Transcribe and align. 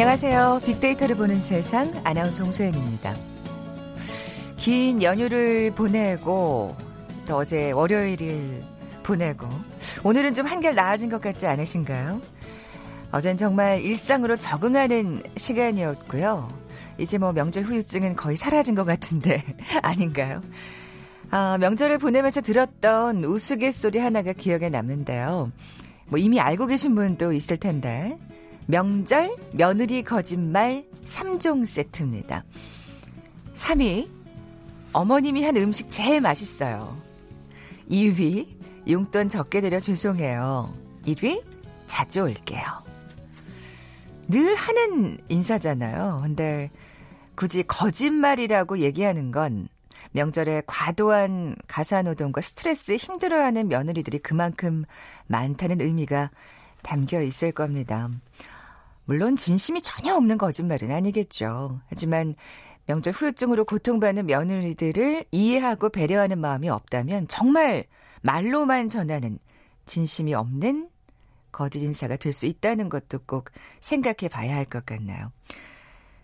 안녕하세요. 0.00 0.60
빅데이터를 0.64 1.16
보는 1.16 1.40
세상 1.40 1.92
아나운서 2.04 2.44
홍소연입니다. 2.44 3.16
긴 4.56 5.02
연휴를 5.02 5.72
보내고 5.72 6.76
또 7.26 7.36
어제 7.36 7.72
월요일을 7.72 8.62
보내고 9.02 9.48
오늘은 10.04 10.34
좀 10.34 10.46
한결 10.46 10.76
나아진 10.76 11.10
것 11.10 11.20
같지 11.20 11.48
않으신가요? 11.48 12.22
어젠 13.10 13.36
정말 13.36 13.80
일상으로 13.80 14.36
적응하는 14.36 15.20
시간이었고요. 15.34 16.48
이제 16.98 17.18
뭐 17.18 17.32
명절 17.32 17.64
후유증은 17.64 18.14
거의 18.14 18.36
사라진 18.36 18.76
것 18.76 18.84
같은데 18.84 19.42
아닌가요? 19.82 20.42
아, 21.32 21.58
명절을 21.58 21.98
보내면서 21.98 22.40
들었던 22.40 23.24
우스갯소리 23.24 23.98
하나가 23.98 24.32
기억에 24.32 24.68
남는데요. 24.68 25.50
뭐 26.06 26.20
이미 26.20 26.38
알고 26.38 26.68
계신 26.68 26.94
분도 26.94 27.32
있을 27.32 27.56
텐데 27.56 28.16
명절 28.70 29.34
며느리 29.52 30.04
거짓말 30.04 30.84
3종 31.06 31.64
세트입니다. 31.64 32.44
3위 33.54 34.10
어머님이 34.92 35.42
한 35.42 35.56
음식 35.56 35.88
제일 35.88 36.20
맛있어요. 36.20 36.94
2위 37.90 38.46
용돈 38.86 39.30
적게 39.30 39.62
드려 39.62 39.80
죄송해요. 39.80 40.70
1위 41.06 41.42
자주 41.86 42.20
올게요. 42.20 42.62
늘 44.28 44.54
하는 44.54 45.16
인사잖아요. 45.30 46.20
근데 46.24 46.70
굳이 47.36 47.62
거짓말이라고 47.62 48.80
얘기하는 48.80 49.30
건 49.30 49.68
명절에 50.12 50.64
과도한 50.66 51.56
가사노동과 51.68 52.42
스트레스 52.42 52.96
힘들어하는 52.96 53.68
며느리들이 53.68 54.18
그만큼 54.18 54.84
많다는 55.26 55.80
의미가 55.80 56.30
담겨 56.82 57.22
있을 57.22 57.52
겁니다. 57.52 58.10
물론 59.08 59.36
진심이 59.36 59.80
전혀 59.80 60.14
없는 60.14 60.36
거짓말은 60.36 60.90
아니겠죠. 60.90 61.80
하지만 61.88 62.34
명절 62.84 63.14
후유증으로 63.14 63.64
고통받는 63.64 64.26
며느리들을 64.26 65.24
이해하고 65.30 65.88
배려하는 65.88 66.38
마음이 66.38 66.68
없다면 66.68 67.26
정말 67.28 67.84
말로만 68.20 68.90
전하는 68.90 69.38
진심이 69.86 70.34
없는 70.34 70.90
거짓 71.50 71.82
인사가 71.82 72.16
될 72.16 72.34
수 72.34 72.44
있다는 72.44 72.90
것도 72.90 73.20
꼭 73.24 73.50
생각해 73.80 74.28
봐야 74.30 74.54
할 74.56 74.66
것 74.66 74.84
같나요? 74.84 75.32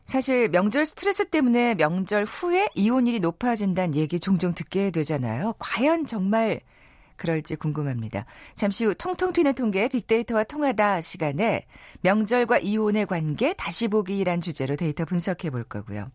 사실 0.05 0.51
명절 0.51 0.85
스트레스 0.85 1.31
때문에 1.31 1.77
명절 1.77 2.25
후에 2.25 2.69
이혼율이 2.75 3.21
높아진다는 3.21 3.95
얘기 3.95 4.21
종종 4.21 4.53
듣게 4.55 4.91
되잖아요. 4.91 5.55
과연 5.59 6.05
정말 6.05 6.61
그럴지 7.25 7.57
궁금합니다. 7.57 8.27
잠시 8.55 8.85
후 8.85 8.95
통통 8.95 9.33
튀는 9.33 9.55
통계 9.55 9.89
빅데이터와 9.89 10.45
통하다 10.45 11.01
시간에 11.01 11.65
명절과 12.03 12.59
이혼의 12.59 13.07
관계 13.07 13.55
다시 13.55 13.89
보기란 13.89 14.43
주제로 14.43 14.77
데이터 14.77 15.07
분석해 15.07 15.49
볼 15.49 15.65
거고요. 15.65 16.09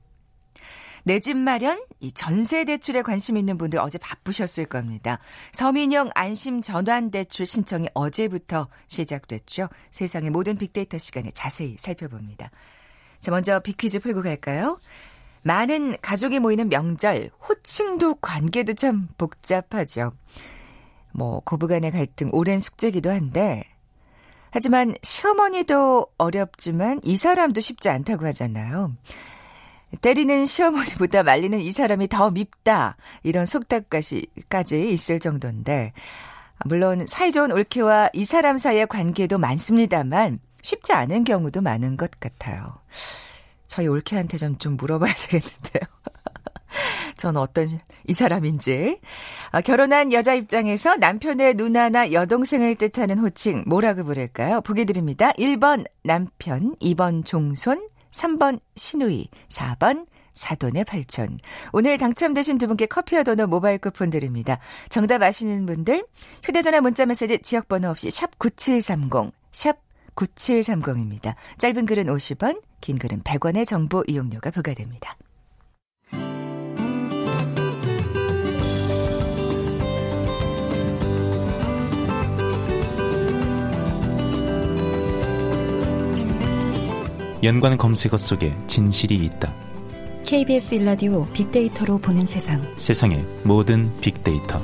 내 1.05 1.19
집 1.19 1.37
마련, 1.37 1.81
이 1.99 2.11
전세 2.11 2.63
대출에 2.63 3.01
관심 3.01 3.37
있는 3.37 3.57
분들 3.57 3.79
어제 3.79 3.97
바쁘셨을 3.97 4.65
겁니다. 4.65 5.17
서민형 5.51 6.11
안심 6.13 6.61
전환 6.61 7.09
대출 7.09 7.47
신청이 7.47 7.87
어제부터 7.95 8.67
시작됐죠. 8.85 9.69
세상의 9.89 10.29
모든 10.29 10.57
빅데이터 10.57 10.99
시간에 10.99 11.31
자세히 11.31 11.75
살펴봅니다. 11.79 12.51
자, 13.19 13.31
먼저 13.31 13.59
빅퀴즈 13.61 13.99
풀고 13.99 14.21
갈까요? 14.21 14.77
많은 15.41 15.95
가족이 16.01 16.39
모이는 16.39 16.69
명절, 16.69 17.31
호칭도 17.47 18.15
관계도 18.15 18.73
참 18.73 19.07
복잡하죠. 19.17 20.11
뭐 21.19 21.41
고부간의 21.41 21.91
갈등 21.91 22.29
오랜 22.31 22.61
숙제기도 22.61 23.11
한데 23.11 23.61
하지만 24.51 24.95
시어머니도 25.03 26.07
어렵지만 26.17 27.01
이 27.03 27.17
사람도 27.17 27.59
쉽지 27.59 27.89
않다고 27.89 28.25
하잖아요. 28.27 28.95
때리는 30.01 30.45
시어머니보다 30.45 31.23
말리는 31.23 31.59
이 31.59 31.71
사람이 31.71 32.07
더 32.07 32.31
밉다 32.31 32.95
이런 33.23 33.45
속담까지 33.45 34.29
있을 34.71 35.19
정도인데 35.19 35.91
물론 36.65 37.05
사이좋은 37.05 37.51
올케와 37.51 38.09
이 38.13 38.23
사람 38.23 38.57
사이의 38.57 38.87
관계도 38.87 39.37
많습니다만 39.37 40.39
쉽지 40.61 40.93
않은 40.93 41.25
경우도 41.25 41.61
많은 41.61 41.97
것 41.97 42.11
같아요. 42.19 42.75
저희 43.67 43.87
올케한테 43.87 44.37
좀, 44.37 44.57
좀 44.57 44.77
물어봐야 44.77 45.13
되겠는데요. 45.13 45.83
전 47.17 47.37
어떤 47.37 47.67
이 48.07 48.13
사람인지. 48.13 48.99
아, 49.51 49.61
결혼한 49.61 50.13
여자 50.13 50.33
입장에서 50.33 50.95
남편의 50.97 51.55
누나나 51.55 52.11
여동생을 52.11 52.75
뜻하는 52.75 53.17
호칭 53.19 53.63
뭐라고 53.67 54.03
부를까요? 54.03 54.61
보기 54.61 54.85
드립니다. 54.85 55.31
1번 55.33 55.85
남편, 56.03 56.75
2번 56.77 57.25
종손, 57.25 57.87
3번 58.11 58.59
시누이, 58.75 59.29
4번 59.49 60.05
사돈의 60.33 60.85
팔촌. 60.85 61.39
오늘 61.73 61.97
당첨되신 61.97 62.57
두 62.57 62.67
분께 62.67 62.85
커피와 62.85 63.23
도넛 63.23 63.49
모바일 63.49 63.77
쿠폰 63.77 64.09
드립니다. 64.09 64.59
정답 64.89 65.21
아시는 65.21 65.65
분들 65.65 66.05
휴대전화 66.43 66.81
문자메시지 66.81 67.41
지역번호 67.41 67.89
없이 67.89 68.09
샵 68.09 68.39
9730, 68.39 69.33
샵 69.51 69.77
9730입니다. 70.15 71.35
짧은 71.57 71.85
글은 71.85 72.05
50원, 72.05 72.61
긴 72.81 72.97
글은 72.97 73.23
100원의 73.23 73.65
정보 73.65 74.03
이용료가 74.07 74.51
부과됩니다. 74.51 75.15
연관 87.41 87.77
검색어 87.77 88.17
속에 88.17 88.53
진실이 88.67 89.15
있다. 89.15 89.53
KBS 90.25 90.75
일라디오 90.75 91.25
빅데이터로 91.27 91.97
보는 91.97 92.25
세상. 92.25 92.61
세상의 92.75 93.23
모든 93.43 93.95
빅데이터. 94.01 94.61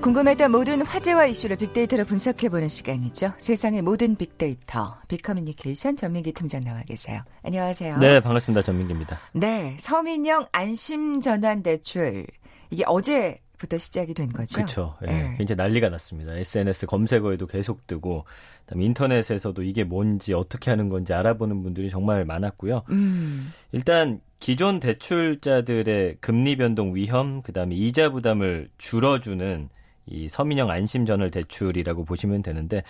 궁금했던 0.00 0.50
모든 0.50 0.82
화제와 0.82 1.26
이슈를 1.26 1.56
빅데이터로 1.58 2.06
분석해보는 2.06 2.68
시간이죠. 2.68 3.34
세상의 3.38 3.82
모든 3.82 4.16
빅데이터, 4.16 4.96
빅커뮤니케이션 5.06 5.94
전민기 5.94 6.32
팀장 6.32 6.64
나와 6.64 6.80
계세요. 6.82 7.22
안녕하세요. 7.42 7.98
네, 7.98 8.18
반갑습니다. 8.18 8.62
전민기입니다. 8.62 9.20
네, 9.32 9.76
서민영 9.78 10.46
안심 10.50 11.20
전환 11.20 11.62
대출. 11.62 12.26
이게 12.70 12.82
어제 12.86 13.38
부터 13.62 13.78
시작이 13.78 14.12
된 14.12 14.28
거죠. 14.28 14.56
그렇죠. 14.56 14.96
예, 15.02 15.06
네. 15.06 15.34
굉장히 15.38 15.56
난리가 15.56 15.88
났습니다. 15.88 16.34
SNS 16.34 16.86
검색어에도 16.86 17.46
계속 17.46 17.86
뜨고 17.86 18.24
그다음에 18.66 18.84
인터넷에서도 18.86 19.62
이게 19.62 19.84
뭔지 19.84 20.34
어떻게 20.34 20.70
하는 20.70 20.88
건지 20.88 21.14
알아보는 21.14 21.62
분들이 21.62 21.88
정말 21.88 22.24
많았고요. 22.24 22.82
음. 22.90 23.52
일단 23.70 24.20
기존 24.40 24.80
대출자들의 24.80 26.16
금리 26.18 26.56
변동 26.56 26.96
위험 26.96 27.42
그다음에 27.42 27.76
이자 27.76 28.10
부담을 28.10 28.68
줄여주는 28.78 29.68
이 30.06 30.28
서민형 30.28 30.68
안심전월 30.68 31.30
대출이라고 31.30 32.04
보시면 32.04 32.42
되는데 32.42 32.82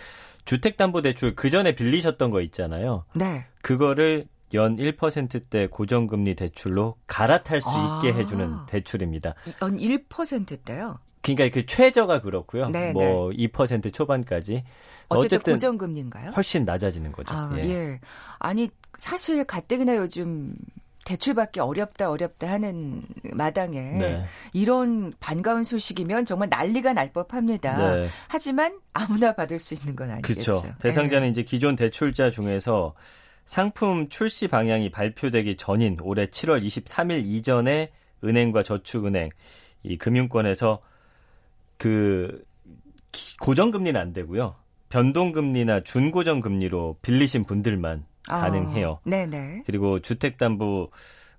주택담보대출 0.45 1.35
그 1.35 1.51
전에 1.51 1.75
빌리셨던 1.75 2.31
거 2.31 2.41
있잖아요. 2.41 3.05
네. 3.13 3.45
그거를 3.61 4.25
연 4.53 4.77
1%대 4.77 5.67
고정금리 5.67 6.35
대출로 6.35 6.95
갈아탈 7.07 7.61
수 7.61 7.69
아. 7.69 8.01
있게 8.03 8.17
해주는 8.17 8.65
대출입니다. 8.67 9.35
연 9.61 9.77
1%대요? 9.77 10.99
그러니까 11.21 11.49
그 11.53 11.65
최저가 11.65 12.21
그렇고요. 12.21 12.69
네, 12.69 12.91
뭐 12.91 13.31
네. 13.31 13.47
2% 13.47 13.93
초반까지 13.93 14.63
어쨌든, 15.07 15.37
어쨌든 15.37 15.53
고정금리인가요? 15.53 16.31
훨씬 16.31 16.65
낮아지는 16.65 17.11
거죠. 17.11 17.33
아, 17.33 17.53
예. 17.57 17.63
예. 17.63 17.99
아니 18.39 18.69
사실 18.97 19.43
가뜩이나 19.45 19.95
요즘 19.95 20.53
대출받기 21.05 21.59
어렵다 21.59 22.09
어렵다 22.09 22.49
하는 22.49 23.03
마당에 23.33 23.79
네. 23.79 24.25
이런 24.53 25.13
반가운 25.19 25.63
소식이면 25.63 26.25
정말 26.25 26.49
난리가 26.49 26.93
날 26.93 27.11
법합니다. 27.11 27.95
네. 27.95 28.07
하지만 28.27 28.79
아무나 28.93 29.33
받을 29.33 29.59
수 29.59 29.73
있는 29.73 29.95
건 29.95 30.11
아니겠죠. 30.11 30.51
그렇죠. 30.51 30.75
대상자는 30.79 31.27
네. 31.27 31.31
이제 31.31 31.43
기존 31.43 31.75
대출자 31.75 32.29
중에서 32.29 32.93
상품 33.45 34.09
출시 34.09 34.47
방향이 34.47 34.89
발표되기 34.89 35.57
전인 35.57 35.97
올해 36.01 36.25
7월 36.25 36.65
23일 36.65 37.25
이전에 37.25 37.91
은행과 38.23 38.63
저축은행 38.63 39.29
이 39.83 39.97
금융권에서 39.97 40.81
그 41.77 42.43
고정금리는 43.41 43.99
안 43.99 44.13
되고요. 44.13 44.55
변동금리나 44.89 45.81
준고정금리로 45.81 46.97
빌리신 47.01 47.43
분들만 47.45 48.05
아, 48.29 48.39
가능해요. 48.39 48.99
네네. 49.05 49.63
그리고 49.65 49.99
주택담보 49.99 50.91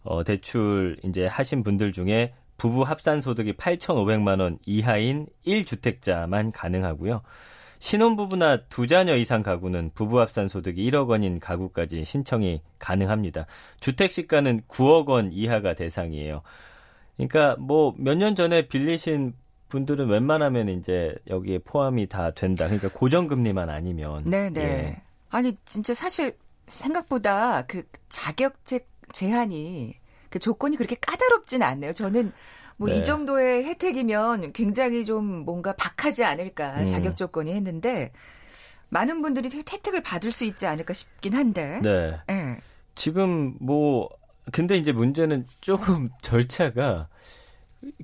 어, 0.03 0.25
대출 0.25 0.99
이제 1.05 1.27
하신 1.27 1.63
분들 1.63 1.93
중에 1.93 2.35
부부 2.59 2.83
합산 2.83 3.21
소득이 3.21 3.55
8,500만 3.55 4.41
원 4.41 4.59
이하인 4.67 5.27
1주택자만 5.47 6.51
가능하고요. 6.53 7.23
신혼부부나 7.89 8.57
두 8.71 8.87
자녀 8.87 9.15
이상 9.15 9.43
가구는 9.43 9.91
부부 9.95 10.19
합산 10.19 10.49
소득이 10.49 10.91
1억 10.91 11.09
원인 11.09 11.39
가구까지 11.39 12.07
신청이 12.07 12.63
가능합니다. 12.79 13.45
주택 13.79 14.11
시가는 14.11 14.63
9억 14.69 15.09
원 15.09 15.31
이하가 15.33 15.75
대상이에요. 15.75 16.41
그러니까 17.19 17.57
뭐 17.61 17.95
몇 17.99 18.17
년 18.17 18.35
전에 18.37 18.69
빌리신 18.69 19.35
분들은 19.69 20.09
웬만하면 20.09 20.71
이제 20.71 21.15
여기에 21.29 21.59
포함이 21.59 22.07
다 22.07 22.31
된다. 22.31 22.65
그러니까 22.65 22.89
고정금리만 22.89 23.69
아니면. 23.69 24.25
네네. 24.25 24.61
예. 24.63 25.03
아니 25.29 25.55
진짜 25.67 25.93
사실 25.93 26.39
생각보다 26.67 27.67
그 27.67 27.83
자격제 28.09 28.87
제한이 29.13 29.95
그 30.31 30.39
조건이 30.39 30.79
그렇게 30.79 30.97
까다롭진 30.99 31.63
않네요. 31.63 31.93
저는 31.93 32.33
뭐이 32.77 32.93
네. 32.93 33.03
정도의 33.03 33.65
혜택이면 33.65 34.53
굉장히 34.53 35.05
좀 35.05 35.45
뭔가 35.45 35.75
박하지 35.75 36.25
않을까 36.25 36.81
음. 36.81 36.87
자격 36.87 37.17
조건이 37.17 37.53
했는데 37.53 38.13
많은 38.89 39.23
분들이 39.23 39.49
혜택을 39.51 40.03
받을 40.03 40.31
수 40.31 40.45
있지 40.45 40.67
않을까 40.67 40.93
싶긴 40.93 41.35
한데. 41.35 41.81
네. 41.83 42.19
네. 42.27 42.59
지금 42.95 43.57
뭐 43.61 44.09
근데 44.53 44.77
이제 44.77 44.93
문제는 44.93 45.47
조금 45.61 46.09
절차가 46.23 47.09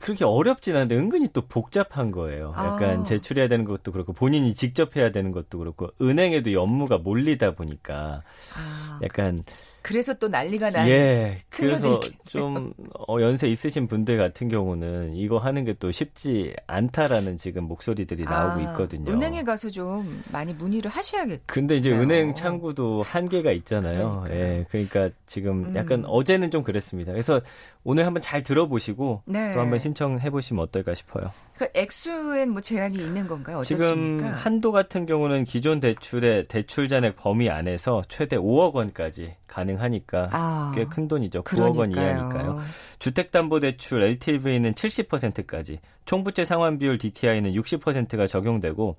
그렇게 0.00 0.24
어렵진 0.24 0.76
않은데 0.76 0.96
은근히 0.96 1.28
또 1.32 1.42
복잡한 1.46 2.10
거예요. 2.10 2.52
약간 2.56 3.00
아. 3.00 3.02
제출해야 3.02 3.48
되는 3.48 3.64
것도 3.64 3.92
그렇고 3.92 4.12
본인이 4.12 4.54
직접 4.54 4.96
해야 4.96 5.10
되는 5.10 5.32
것도 5.32 5.58
그렇고 5.58 5.88
은행에도 6.02 6.60
업무가 6.60 6.98
몰리다 6.98 7.54
보니까 7.54 8.22
아. 8.56 9.00
약간 9.02 9.42
그래서 9.82 10.14
또 10.14 10.28
난리가 10.28 10.70
나. 10.70 10.88
예. 10.88 11.38
그래서 11.50 11.98
좀 12.28 12.72
어, 13.08 13.20
연세 13.20 13.48
있으신 13.48 13.88
분들 13.88 14.18
같은 14.18 14.48
경우는 14.48 15.14
이거 15.16 15.38
하는 15.38 15.64
게 15.64 15.74
또 15.80 15.90
쉽지 15.90 16.54
않다라는 16.66 17.36
지금 17.36 17.64
목소리들이 17.64 18.24
아, 18.26 18.30
나오고 18.30 18.60
있거든요. 18.70 19.10
은행에 19.10 19.42
가서 19.42 19.70
좀 19.70 20.22
많이 20.30 20.52
문의를 20.52 20.90
하셔야겠죠. 20.90 21.42
근데 21.46 21.76
이제 21.76 21.90
은행 21.90 22.34
창구도 22.34 23.02
한계가 23.02 23.50
있잖아요. 23.52 24.22
그러니까요. 24.24 24.38
예. 24.38 24.64
그러니까 24.70 25.10
지금 25.26 25.64
음. 25.64 25.76
약간 25.76 26.00
음. 26.00 26.04
어제는 26.06 26.50
좀 26.50 26.62
그랬습니다. 26.62 27.12
그래서 27.12 27.40
오늘 27.82 28.04
한번 28.04 28.20
잘 28.20 28.42
들어보시고 28.42 29.22
네. 29.24 29.54
또 29.54 29.60
한번 29.60 29.78
신청해 29.78 30.28
보시면 30.30 30.62
어떨까 30.62 30.94
싶어요. 30.94 31.30
그 31.56 31.66
액수엔 31.74 32.50
뭐 32.50 32.60
제한이 32.60 32.96
있는 32.96 33.26
건가요? 33.26 33.58
어떻습니까? 33.58 33.86
지금 33.86 34.20
한도 34.34 34.70
같은 34.70 35.06
경우는 35.06 35.44
기존 35.44 35.80
대출의 35.80 36.48
대출 36.48 36.88
잔액 36.88 37.16
범위 37.16 37.48
안에서 37.48 38.02
최대 38.08 38.36
5억 38.36 38.74
원까지 38.74 39.34
가능하니까 39.46 40.28
아, 40.30 40.72
꽤큰 40.74 41.08
돈이죠. 41.08 41.42
9억 41.42 41.76
원 41.76 41.92
이하니까요. 41.92 42.60
주택담보대출 42.98 44.02
LTV는 44.02 44.74
70%까지, 44.74 45.80
총부채 46.04 46.44
상환 46.44 46.78
비율 46.78 46.98
DTI는 46.98 47.52
60%가 47.52 48.26
적용되고 48.26 48.96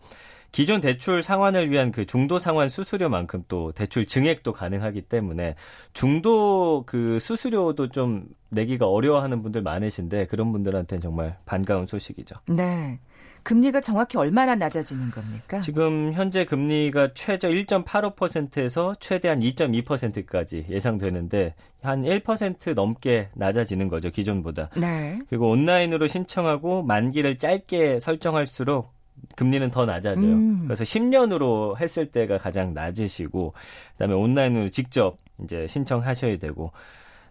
기존 0.52 0.82
대출 0.82 1.24
상환을 1.24 1.72
위한 1.72 1.92
그 1.92 2.06
중도 2.06 2.38
상환 2.40 2.68
수수료만큼 2.70 3.46
또 3.48 3.72
대출 3.72 4.06
증액도 4.06 4.54
가능하기 4.54 5.04
때문에 5.04 5.56
중도 5.94 6.84
그 6.86 7.20
수수료도 7.20 7.90
좀 7.90 8.26
내기가 8.50 8.88
어려워하는 8.88 9.42
분들 9.44 9.62
많으신데 9.62 10.28
그런 10.28 10.52
분들한테는 10.52 11.02
정말 11.02 11.38
반가운 11.46 11.86
소식이죠. 11.86 12.36
네. 12.50 13.00
금리가 13.44 13.82
정확히 13.82 14.18
얼마나 14.18 14.56
낮아지는 14.56 15.10
겁니까? 15.10 15.62
지금 15.62 16.14
현재 16.14 16.46
금리가 16.46 17.14
최저 17.16 17.50
1.85%에서 17.50 18.94
최대한 19.00 19.40
2.2%까지 19.40 20.68
예상되는데 20.70 21.56
한 21.82 22.04
1% 22.04 22.76
넘게 22.76 23.30
낮아지는 23.36 23.88
거죠, 23.88 24.12
기존보다. 24.12 24.70
네. 24.78 25.20
그리고 25.28 25.50
온라인으로 25.50 26.06
신청하고 26.06 26.84
만기를 26.84 27.38
짧게 27.38 28.00
설정할수록 28.00 28.94
금리는 29.36 29.70
더 29.72 29.86
낮아져요. 29.86 30.34
음. 30.34 30.64
그래서 30.66 30.84
10년으로 30.84 31.78
했을 31.78 32.08
때가 32.08 32.38
가장 32.38 32.74
낮으시고 32.74 33.54
그다음에 33.94 34.14
온라인으로 34.14 34.70
직접 34.70 35.18
이제 35.44 35.68
신청하셔야 35.68 36.38
되고 36.38 36.72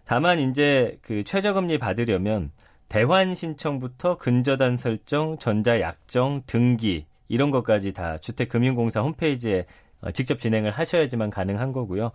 다만 0.05 0.39
이제 0.39 0.97
그 1.01 1.23
최저금리 1.23 1.77
받으려면 1.77 2.51
대환 2.89 3.35
신청부터 3.35 4.17
근저단 4.17 4.75
설정, 4.75 5.37
전자 5.37 5.79
약정, 5.79 6.43
등기 6.45 7.05
이런 7.29 7.49
것까지 7.49 7.93
다 7.93 8.17
주택금융공사 8.17 9.01
홈페이지에 9.01 9.65
어, 10.01 10.11
직접 10.11 10.39
진행을 10.39 10.71
하셔야지만 10.71 11.29
가능한 11.29 11.71
거고요. 11.71 12.11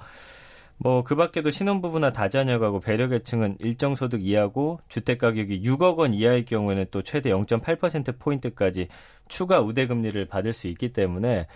뭐 0.79 1.03
그 1.03 1.15
밖에도 1.17 1.51
신혼부부나 1.51 2.13
다자녀가고 2.13 2.81
배려계층은 2.81 3.57
일정 3.61 3.95
소득 3.95 4.25
이하고 4.25 4.81
주택 4.89 5.19
가격이 5.19 5.63
6억 5.63 5.97
원 5.97 6.13
이하일 6.13 6.45
경우에는 6.45 6.87
또 6.91 7.03
최대 7.03 7.31
0.8% 7.31 8.19
포인트까지 8.19 8.89
추가 9.29 9.61
우대 9.61 9.87
금리를 9.87 10.23
받을 10.27 10.53
수 10.53 10.69
있기 10.69 10.93
때문에 10.93 11.47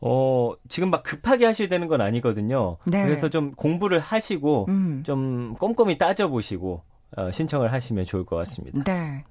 어, 0.00 0.52
지금 0.68 0.90
막 0.90 1.02
급하게 1.02 1.46
하셔야 1.46 1.68
되는 1.68 1.88
건 1.88 2.00
아니거든요. 2.00 2.76
네. 2.84 3.04
그래서 3.04 3.28
좀 3.28 3.52
공부를 3.52 3.98
하시고 3.98 4.66
음. 4.68 5.02
좀 5.04 5.54
꼼꼼히 5.54 5.96
따져보시고 5.96 6.82
어, 7.16 7.30
신청을 7.30 7.72
하시면 7.72 8.04
좋을 8.04 8.24
것 8.26 8.36
같습니다. 8.36 8.82
네. 8.84 9.24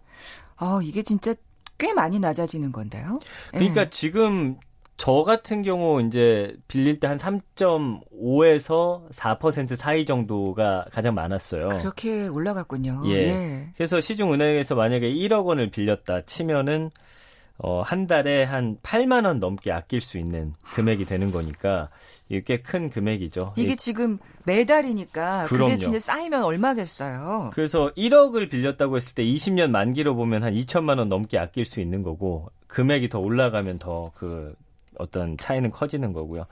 어, 0.60 0.82
이게 0.82 1.04
진짜 1.04 1.34
꽤 1.78 1.94
많이 1.94 2.20
낮아지는 2.20 2.72
건데요. 2.72 3.20
그러니까 3.52 3.84
네. 3.84 3.90
지금 3.90 4.58
저 4.98 5.24
같은 5.24 5.62
경우 5.62 6.02
이제 6.02 6.56
빌릴 6.68 7.00
때 7.00 7.08
한 7.08 7.18
3.5에서 7.18 9.10
4% 9.12 9.76
사이 9.76 10.06
정도가 10.06 10.86
가장 10.92 11.14
많았어요. 11.16 11.70
그렇게 11.70 12.28
올라갔군요. 12.28 13.04
예. 13.08 13.12
예. 13.12 13.70
그래서 13.76 14.00
시중 14.00 14.34
은행에서 14.34 14.76
만약에 14.76 15.10
1억 15.12 15.46
원을 15.46 15.70
빌렸다 15.70 16.22
치면은 16.22 16.92
어, 17.58 17.82
한 17.82 18.06
달에 18.06 18.44
한 18.44 18.78
8만 18.84 19.26
원 19.26 19.40
넘게 19.40 19.72
아낄 19.72 20.02
수 20.02 20.18
있는 20.18 20.54
금액이 20.74 21.06
되는 21.06 21.32
거니까 21.32 21.90
이게 22.28 22.44
꽤큰 22.44 22.90
금액이죠. 22.90 23.54
이게 23.56 23.72
예. 23.72 23.76
지금 23.76 24.18
매달이니까 24.44 25.46
그럼요. 25.46 25.66
그게 25.72 25.78
진짜 25.78 26.00
쌓이면 26.00 26.44
얼마겠어요. 26.44 27.52
그래서 27.54 27.92
1억을 27.96 28.50
빌렸다고 28.50 28.98
했을 28.98 29.14
때 29.16 29.24
20년 29.24 29.70
만기로 29.70 30.16
보면 30.16 30.44
한 30.44 30.54
2천만 30.54 30.98
원 31.00 31.08
넘게 31.08 31.38
아낄 31.40 31.64
수 31.64 31.80
있는 31.80 32.04
거고 32.04 32.50
금액이 32.68 33.08
더 33.10 33.20
올라가면 33.20 33.80
더 33.80 34.12
그 34.16 34.54
어떤 35.00 35.38
차이는 35.38 35.72
커지는 35.72 36.14
거고요. 36.14 36.46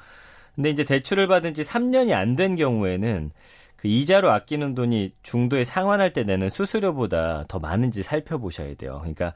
근데 0.56 0.70
이제 0.70 0.84
대출을 0.84 1.28
받은 1.28 1.54
지 1.54 1.64
3년이 1.64 2.14
안 2.14 2.36
된 2.36 2.56
경우에는 2.56 3.32
그 3.76 3.88
이자로 3.88 4.32
아끼는 4.32 4.76
돈이 4.76 5.14
중도에 5.24 5.66
상환할 5.66 6.14
때 6.14 6.24
내는 6.24 6.50
수수료보다 6.50 7.46
더 7.48 7.60
많은지 7.60 8.02
살펴보셔야 8.04 8.76
돼요. 8.76 9.00
그러니까 9.00 9.34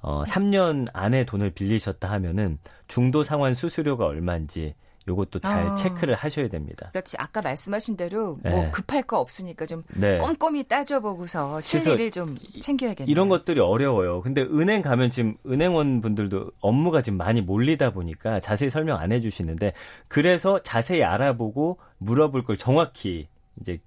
어, 0.00 0.22
3년 0.24 0.86
안에 0.92 1.24
돈을 1.24 1.50
빌리셨다 1.50 2.10
하면은 2.10 2.58
중도 2.88 3.22
상환 3.24 3.54
수수료가 3.54 4.06
얼마인지 4.06 4.74
요것도 5.10 5.40
잘 5.40 5.66
아. 5.66 5.74
체크를 5.74 6.14
하셔야 6.14 6.48
됩니다. 6.48 6.90
그렇지 6.92 7.16
아까 7.18 7.42
말씀하신 7.42 7.96
대로 7.96 8.38
뭐 8.42 8.52
네. 8.52 8.70
급할 8.70 9.02
거 9.02 9.18
없으니까 9.18 9.66
좀 9.66 9.82
네. 9.94 10.18
꼼꼼히 10.18 10.64
따져보고서 10.64 11.60
실리를 11.60 12.10
좀 12.12 12.38
챙겨야겠네요. 12.60 13.10
이런 13.10 13.28
것들이 13.28 13.60
어려워요. 13.60 14.20
근데 14.22 14.42
은행 14.42 14.82
가면 14.82 15.10
지금 15.10 15.36
은행원 15.46 16.00
분들도 16.00 16.52
업무가 16.60 17.02
지금 17.02 17.18
많이 17.18 17.40
몰리다 17.40 17.90
보니까 17.90 18.40
자세히 18.40 18.70
설명 18.70 18.98
안 18.98 19.12
해주시는데 19.12 19.72
그래서 20.08 20.62
자세히 20.62 21.02
알아보고 21.02 21.78
물어볼 21.98 22.44
걸 22.44 22.56
정확히 22.56 23.26
이제 23.60 23.78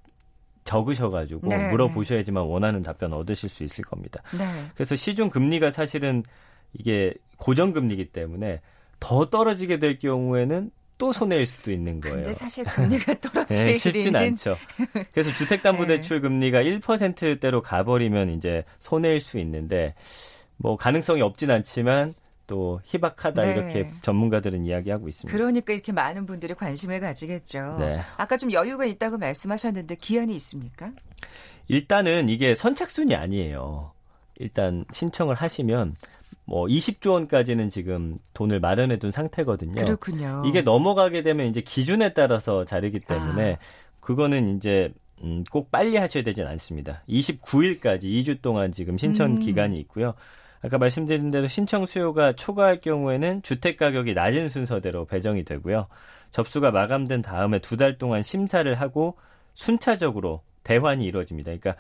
적으셔가지고 0.66 1.48
네. 1.48 1.70
물어보셔야지만 1.72 2.44
원하는 2.44 2.84
답변 2.84 3.14
얻으실 3.14 3.50
수 3.50 3.64
있을 3.64 3.84
겁니다. 3.84 4.22
네. 4.38 4.46
그래서 4.76 4.96
시중 4.96 5.30
금리가 5.30 5.72
사실은 5.72 6.24
이게 6.74 7.14
고정금리이기 7.38 8.06
때문에 8.06 8.62
더 9.00 9.30
떨어지게 9.30 9.80
될 9.80 10.00
경우에는 10.00 10.72
또 10.98 11.12
손해일 11.12 11.48
수도 11.48 11.72
있는 11.72 12.00
거예요. 12.00 12.18
근데 12.18 12.34
사실 12.34 12.64
금리가 12.66 13.20
떨어지기 13.20 13.54
네, 13.64 13.74
쉽진 13.76 14.16
않죠. 14.16 14.58
그래서 15.12 15.34
주택담보대출 15.34 16.18
네. 16.22 16.28
금리가 16.28 16.62
1%대로 16.62 17.62
가버리면 17.62 18.30
이제 18.32 18.64
손해일 18.80 19.20
수 19.20 19.40
있는데 19.40 19.96
뭐 20.58 20.78
가능성이 20.78 21.22
없진 21.22 21.52
않지만 21.52 22.14
또 22.46 22.82
희박하다 22.84 23.42
네. 23.42 23.54
이렇게 23.54 23.92
전문가들은 24.02 24.66
이야기하고 24.66 25.08
있습니다. 25.08 25.36
그러니까 25.36 25.74
이렇게 25.74 25.92
많은 25.92 26.26
분들이 26.26 26.54
관심을 26.54 27.00
가지겠죠. 27.00 27.78
네. 27.80 28.00
아까 28.18 28.38
좀 28.38 28.52
여유가 28.52 28.86
있다고 28.86 29.18
말씀하셨는데 29.18 29.96
기한이 29.96 30.36
있습니까? 30.36 30.92
일단은 31.68 32.30
이게 32.30 32.54
선착순이 32.54 33.16
아니에요. 33.16 33.94
일단 34.40 34.84
신청을 34.92 35.36
하시면 35.36 35.96
뭐 36.46 36.66
20조 36.68 37.12
원까지는 37.14 37.70
지금 37.70 38.18
돈을 38.34 38.60
마련해 38.60 38.98
둔 39.00 39.12
상태거든요. 39.12 39.86
그렇군요. 39.86 40.44
이게 40.46 40.62
넘어가게 40.62 41.24
되면 41.24 41.48
이제 41.48 41.62
기준에 41.62 42.14
따라서 42.14 42.66
자르기 42.66 43.00
때문에 43.00 43.54
아. 43.54 43.58
그거는 44.00 44.58
이제 44.58 44.92
음, 45.24 45.44
꼭 45.50 45.72
빨리 45.72 45.96
하셔야 45.96 46.24
되진 46.24 46.46
않습니다. 46.48 47.04
29일까지 47.08 48.04
2주 48.04 48.42
동안 48.42 48.72
지금 48.74 48.98
신청 48.98 49.38
음. 49.38 49.40
기간이 49.40 49.80
있고요. 49.82 50.16
아까 50.62 50.78
말씀드린 50.78 51.32
대로 51.32 51.48
신청 51.48 51.86
수요가 51.86 52.34
초과할 52.34 52.80
경우에는 52.82 53.42
주택 53.44 53.78
가격이 53.78 54.14
낮은 54.14 54.50
순서대로 54.50 55.06
배정이 55.06 55.44
되고요. 55.44 55.88
접수가 56.32 56.72
마감된 56.72 57.22
다음에 57.22 57.60
두 57.60 57.78
달 57.78 57.98
동안 57.98 58.24
심사를 58.24 58.74
하고 58.74 59.18
순차적으로 59.54 60.42
대환이 60.64 61.06
이루어집니다. 61.06 61.48
그러니까 61.52 61.76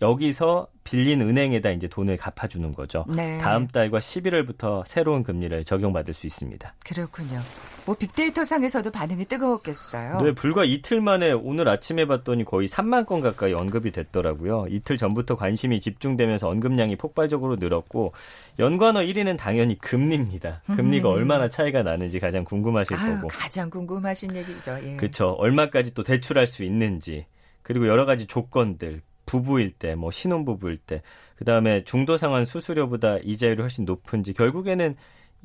여기서 0.00 0.66
빌린 0.82 1.20
은행에다 1.20 1.70
이제 1.70 1.88
돈을 1.88 2.16
갚아주는 2.16 2.74
거죠. 2.74 3.04
네. 3.08 3.38
다음 3.38 3.68
달과 3.68 4.00
11월부터 4.00 4.82
새로운 4.86 5.22
금리를 5.22 5.64
적용받을 5.64 6.12
수 6.12 6.26
있습니다. 6.26 6.74
그렇군요. 6.84 7.40
뭐 7.86 7.94
빅데이터 7.94 8.44
상에서도 8.44 8.90
반응이 8.90 9.26
뜨거웠겠어요. 9.26 10.20
네, 10.22 10.32
불과 10.32 10.64
이틀 10.64 11.00
만에 11.00 11.32
오늘 11.32 11.68
아침에 11.68 12.06
봤더니 12.06 12.44
거의 12.44 12.66
3만 12.66 13.06
건 13.06 13.20
가까이 13.20 13.52
언급이 13.52 13.92
됐더라고요. 13.92 14.66
이틀 14.68 14.96
전부터 14.96 15.36
관심이 15.36 15.80
집중되면서 15.80 16.48
언급량이 16.48 16.96
폭발적으로 16.96 17.56
늘었고 17.56 18.12
연관어 18.58 19.00
1위는 19.00 19.36
당연히 19.36 19.78
금리입니다. 19.78 20.62
금리가 20.76 21.08
음. 21.08 21.14
얼마나 21.14 21.48
차이가 21.48 21.82
나는지 21.82 22.20
가장 22.20 22.44
궁금하실 22.44 22.96
아유, 22.96 23.14
거고. 23.16 23.28
가장 23.28 23.68
궁금하신 23.70 24.34
얘기죠. 24.36 24.78
예. 24.82 24.96
그렇죠. 24.96 25.30
얼마까지 25.38 25.94
또 25.94 26.02
대출할 26.02 26.46
수 26.46 26.64
있는지 26.64 27.26
그리고 27.62 27.86
여러 27.86 28.06
가지 28.06 28.26
조건들 28.26 29.02
부부일 29.26 29.70
때, 29.70 29.94
뭐 29.94 30.10
신혼부부일 30.10 30.78
때, 30.78 31.02
그 31.36 31.44
다음에 31.44 31.84
중도 31.84 32.16
상환 32.16 32.44
수수료보다 32.44 33.18
이자율이 33.18 33.60
훨씬 33.60 33.84
높은지 33.84 34.32
결국에는 34.32 34.96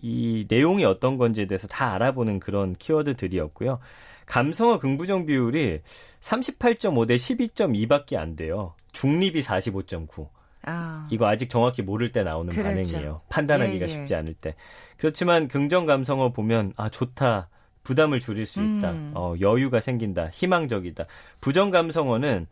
이 0.02 0.46
내용이 0.48 0.86
어떤 0.86 1.18
건지에 1.18 1.46
대해서 1.46 1.68
다 1.68 1.94
알아보는 1.94 2.40
그런 2.40 2.74
키워드들이었고요. 2.76 3.80
감성어 4.26 4.80
긍부정 4.80 5.26
비율이 5.26 5.82
38.5 6.22 7.08
대 7.08 7.16
12.2밖에 7.16 8.16
안 8.16 8.36
돼요. 8.36 8.74
중립이 8.92 9.42
45.9. 9.42 10.30
아, 10.64 11.08
이거 11.10 11.28
아직 11.28 11.50
정확히 11.50 11.82
모를 11.82 12.12
때 12.12 12.24
나오는 12.24 12.52
그렇죠. 12.54 12.70
반응이에요. 12.70 13.22
판단하기가 13.30 13.80
예, 13.80 13.82
예. 13.82 13.88
쉽지 13.88 14.14
않을 14.16 14.34
때. 14.36 14.56
그렇지만 14.98 15.48
긍정 15.48 15.86
감성어 15.86 16.32
보면 16.32 16.74
아 16.76 16.90
좋다. 16.90 17.50
부담을 17.84 18.20
줄일 18.20 18.46
수 18.46 18.60
있다. 18.60 18.92
음. 18.92 19.14
어, 19.16 19.34
여유가 19.40 19.80
생긴다. 19.80 20.30
희망적이다. 20.32 21.06
부정 21.42 21.72
감성어는 21.72 22.46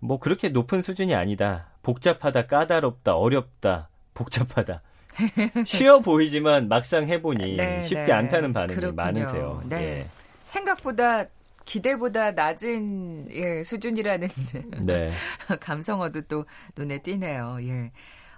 뭐 0.00 0.18
그렇게 0.18 0.48
높은 0.48 0.82
수준이 0.82 1.14
아니다. 1.14 1.68
복잡하다, 1.82 2.46
까다롭다, 2.46 3.14
어렵다, 3.14 3.88
복잡하다. 4.14 4.82
쉬워 5.66 6.00
보이지만 6.00 6.68
막상 6.68 7.06
해보니 7.06 7.56
네, 7.56 7.82
쉽지 7.82 8.04
네. 8.04 8.12
않다는 8.12 8.52
반응이 8.52 8.76
그렇군요. 8.76 8.96
많으세요. 8.96 9.62
네. 9.66 9.76
예. 9.76 10.06
생각보다 10.44 11.26
기대보다 11.64 12.32
낮은 12.32 13.28
예, 13.30 13.62
수준이라는 13.62 14.28
네. 14.86 15.12
감성어도 15.60 16.22
또 16.22 16.44
눈에 16.76 16.98
띄네요. 16.98 17.58
예. 17.62 17.92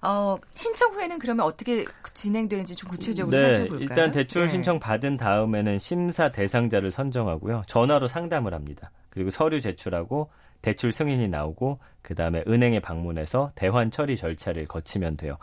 어, 0.05 0.37
신청 0.55 0.93
후에는 0.93 1.19
그러면 1.21 1.47
어떻게 1.47 1.85
진행되는지 2.13 2.75
좀 2.75 2.91
구체적으로 2.91 3.37
네, 3.37 3.43
살펴볼까요? 3.59 3.81
일단 3.81 4.11
대출 4.11 4.43
예. 4.43 4.47
신청 4.49 4.81
받은 4.81 5.17
다음에는 5.17 5.79
심사 5.79 6.31
대상자를 6.31 6.91
선정하고요. 6.91 7.63
전화로 7.69 8.09
상담을 8.09 8.53
합니다. 8.53 8.91
그리고 9.11 9.31
서류 9.31 9.61
제출하고 9.61 10.31
대출 10.63 10.93
승인이 10.93 11.29
나오고 11.29 11.79
그 12.01 12.15
다음에 12.15 12.43
은행에 12.47 12.81
방문해서 12.81 13.53
대환 13.55 13.91
처리 13.91 14.17
절차를 14.17 14.65
거치면 14.67 15.17
돼요. 15.17 15.37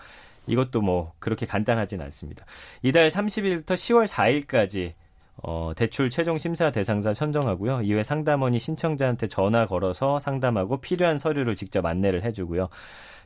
이것도 0.48 0.82
뭐 0.82 1.14
그렇게 1.20 1.46
간단하진 1.46 2.02
않습니다. 2.02 2.46
이달 2.82 3.10
30일부터 3.10 3.74
10월 3.76 4.08
4일까지 4.08 4.94
어, 5.42 5.72
대출 5.76 6.10
최종 6.10 6.38
심사 6.38 6.72
대상자 6.72 7.14
선정하고요. 7.14 7.82
이후에 7.84 8.04
상담원이 8.04 8.60
신청자한테 8.60 9.28
전화 9.28 9.66
걸어서 9.66 10.20
상담하고 10.20 10.82
필요한 10.82 11.18
서류를 11.18 11.56
직접 11.56 11.86
안내를 11.86 12.24
해주고요. 12.24 12.70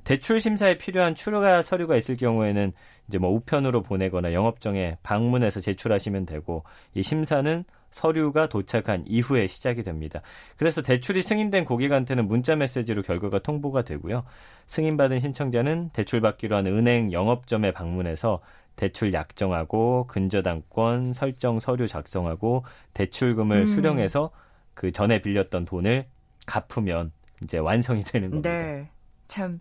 대출 0.04 0.40
심사에 0.40 0.78
필요한 0.78 1.16
추가 1.16 1.62
서류가 1.62 1.96
있을 1.96 2.18
경우에는 2.18 2.74
이제 3.08 3.18
뭐 3.18 3.32
우편으로 3.32 3.82
보내거나 3.82 4.34
영업정에 4.34 4.98
방문해서 5.02 5.62
제출하시면 5.62 6.26
되고 6.26 6.64
이 6.94 7.02
심사는 7.02 7.64
서류가 7.94 8.48
도착한 8.48 9.04
이후에 9.08 9.48
시작이 9.48 9.84
됩니다. 9.84 10.22
그래서 10.58 10.82
대출이 10.82 11.22
승인된 11.22 11.64
고객한테는 11.64 12.28
문자 12.28 12.56
메시지로 12.56 13.04
결과가 13.04 13.40
통보가 13.40 13.84
되고요. 13.84 14.24
승인받은 14.66 15.20
신청자는 15.20 15.92
대출받기로 15.94 16.56
한 16.56 16.66
은행 16.66 17.14
영업점에 17.14 17.72
방문해서 17.72 18.42
대출 18.76 19.14
약정하고 19.14 20.08
근저당권 20.08 21.14
설정 21.14 21.60
서류 21.60 21.88
작성하고 21.88 22.66
대출금을 22.96 23.60
음. 23.60 23.66
수령해서 23.68 24.32
그 24.74 24.92
전에 24.92 25.22
빌렸던 25.22 25.66
돈을 25.66 26.06
갚으면 26.48 27.12
이제 27.44 27.60
완성이 27.60 28.04
되는 28.04 28.32
겁니다. 28.32 28.50
네. 28.50 28.90
참, 29.28 29.60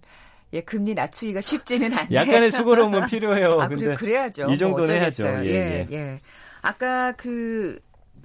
예, 0.55 0.63
금리 0.63 0.95
낮추기가 0.95 1.43
쉽지는 1.43 1.93
않네요. 1.93 2.15
약간의 2.15 2.51
수고로움은 2.51 3.07
필요해요. 3.09 3.61
아, 3.61 3.69
근데 3.69 3.85
그래, 3.85 3.95
그래야죠. 3.95 4.51
이 4.51 4.57
정도는 4.57 4.87
뭐 4.87 4.95
해야죠. 4.95 5.23
어쩌겠어요. 5.25 5.47
예, 5.47 5.87
예, 5.91 5.95
예. 5.95 6.21
아까 6.63 7.13
그 7.13 7.79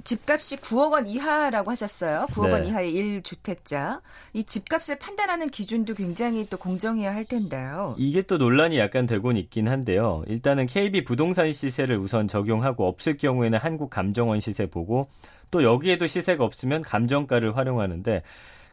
집값이 0.04 0.58
9억 0.58 0.92
원 0.92 1.08
이하라고 1.08 1.72
하셨어요. 1.72 2.28
9억 2.32 2.52
원 2.52 2.62
네. 2.64 2.70
이하의 2.70 2.94
1주택자. 2.94 4.02
이 4.34 4.44
집값을 4.44 5.00
판단하는 5.00 5.50
기준도 5.50 5.96
굉장히 5.96 6.48
또 6.50 6.58
공정해야 6.58 7.14
할 7.14 7.26
텐데요. 7.26 7.96
이게 7.98 8.22
또 8.22 8.38
논란이 8.38 8.78
약간 8.78 9.06
되곤 9.06 9.38
있긴 9.38 9.68
한데요. 9.68 10.24
일단은 10.28 10.66
KB 10.66 11.04
부동산 11.04 11.52
시세를 11.52 11.98
우선 11.98 12.28
적용하고 12.28 12.88
없을 12.88 13.18
경우에는 13.18 13.60
한국 13.60 13.90
감정원 13.90 14.40
시세 14.40 14.68
보고 14.68 15.10
또 15.52 15.64
여기에도 15.64 16.08
시세가 16.08 16.44
없으면 16.44 16.82
감정가를 16.82 17.56
활용하는데 17.56 18.22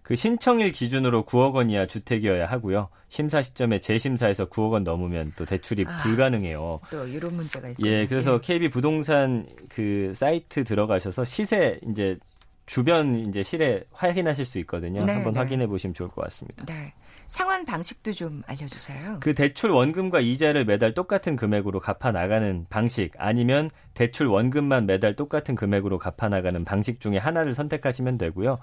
그 0.05 0.17
신청일 0.17 0.73
기준으로 0.73 1.25
9억 1.25 1.55
원 1.55 1.71
이하 1.71 1.87
주택이어야 1.87 2.45
하고요. 2.45 2.91
심사 3.09 3.41
시점에 3.41 3.81
재심사에서 3.81 4.51
9억 4.51 4.73
원 4.73 4.85
넘으면 4.85 5.33
또 5.35 5.47
대출이 5.47 5.87
아. 5.89 6.03
불가능해요. 6.03 6.81
또 6.91 7.07
이런 7.07 7.35
문제가 7.35 7.71
있고. 7.71 7.83
예, 7.87 8.07
그래서 8.07 8.39
KB 8.39 8.69
부동산 8.69 9.47
그 9.71 10.13
사이트 10.15 10.63
들어가셔서 10.63 11.25
시세 11.25 11.81
이제 11.89 12.19
주변 12.67 13.15
이제 13.29 13.43
실에 13.43 13.85
확인하실 13.93 14.45
수 14.45 14.59
있거든요. 14.61 15.07
네, 15.07 15.13
한번 15.15 15.33
네. 15.33 15.39
확인해 15.39 15.67
보시면 15.67 15.95
좋을 15.95 16.11
것 16.11 16.21
같습니다. 16.25 16.67
네. 16.67 16.93
상환 17.27 17.65
방식도 17.65 18.13
좀 18.13 18.43
알려주세요. 18.47 19.21
그 19.21 19.33
대출 19.33 19.71
원금과 19.71 20.21
이자를 20.21 20.67
매달 20.67 20.93
똑같은 20.93 21.37
금액으로 21.37 21.81
갚아 21.81 22.13
나가는 22.13 22.67
방식 22.69 23.13
아니면 23.17 23.71
대출 23.95 24.27
원금만 24.27 24.85
매달 24.85 25.17
똑같은 25.17 25.55
금액으로 25.55 25.99
갚아 25.99 26.29
나가는 26.29 26.63
방식 26.67 27.01
중에 27.01 27.17
하나를 27.17 27.55
선택하시면 27.55 28.19
되고요. 28.19 28.59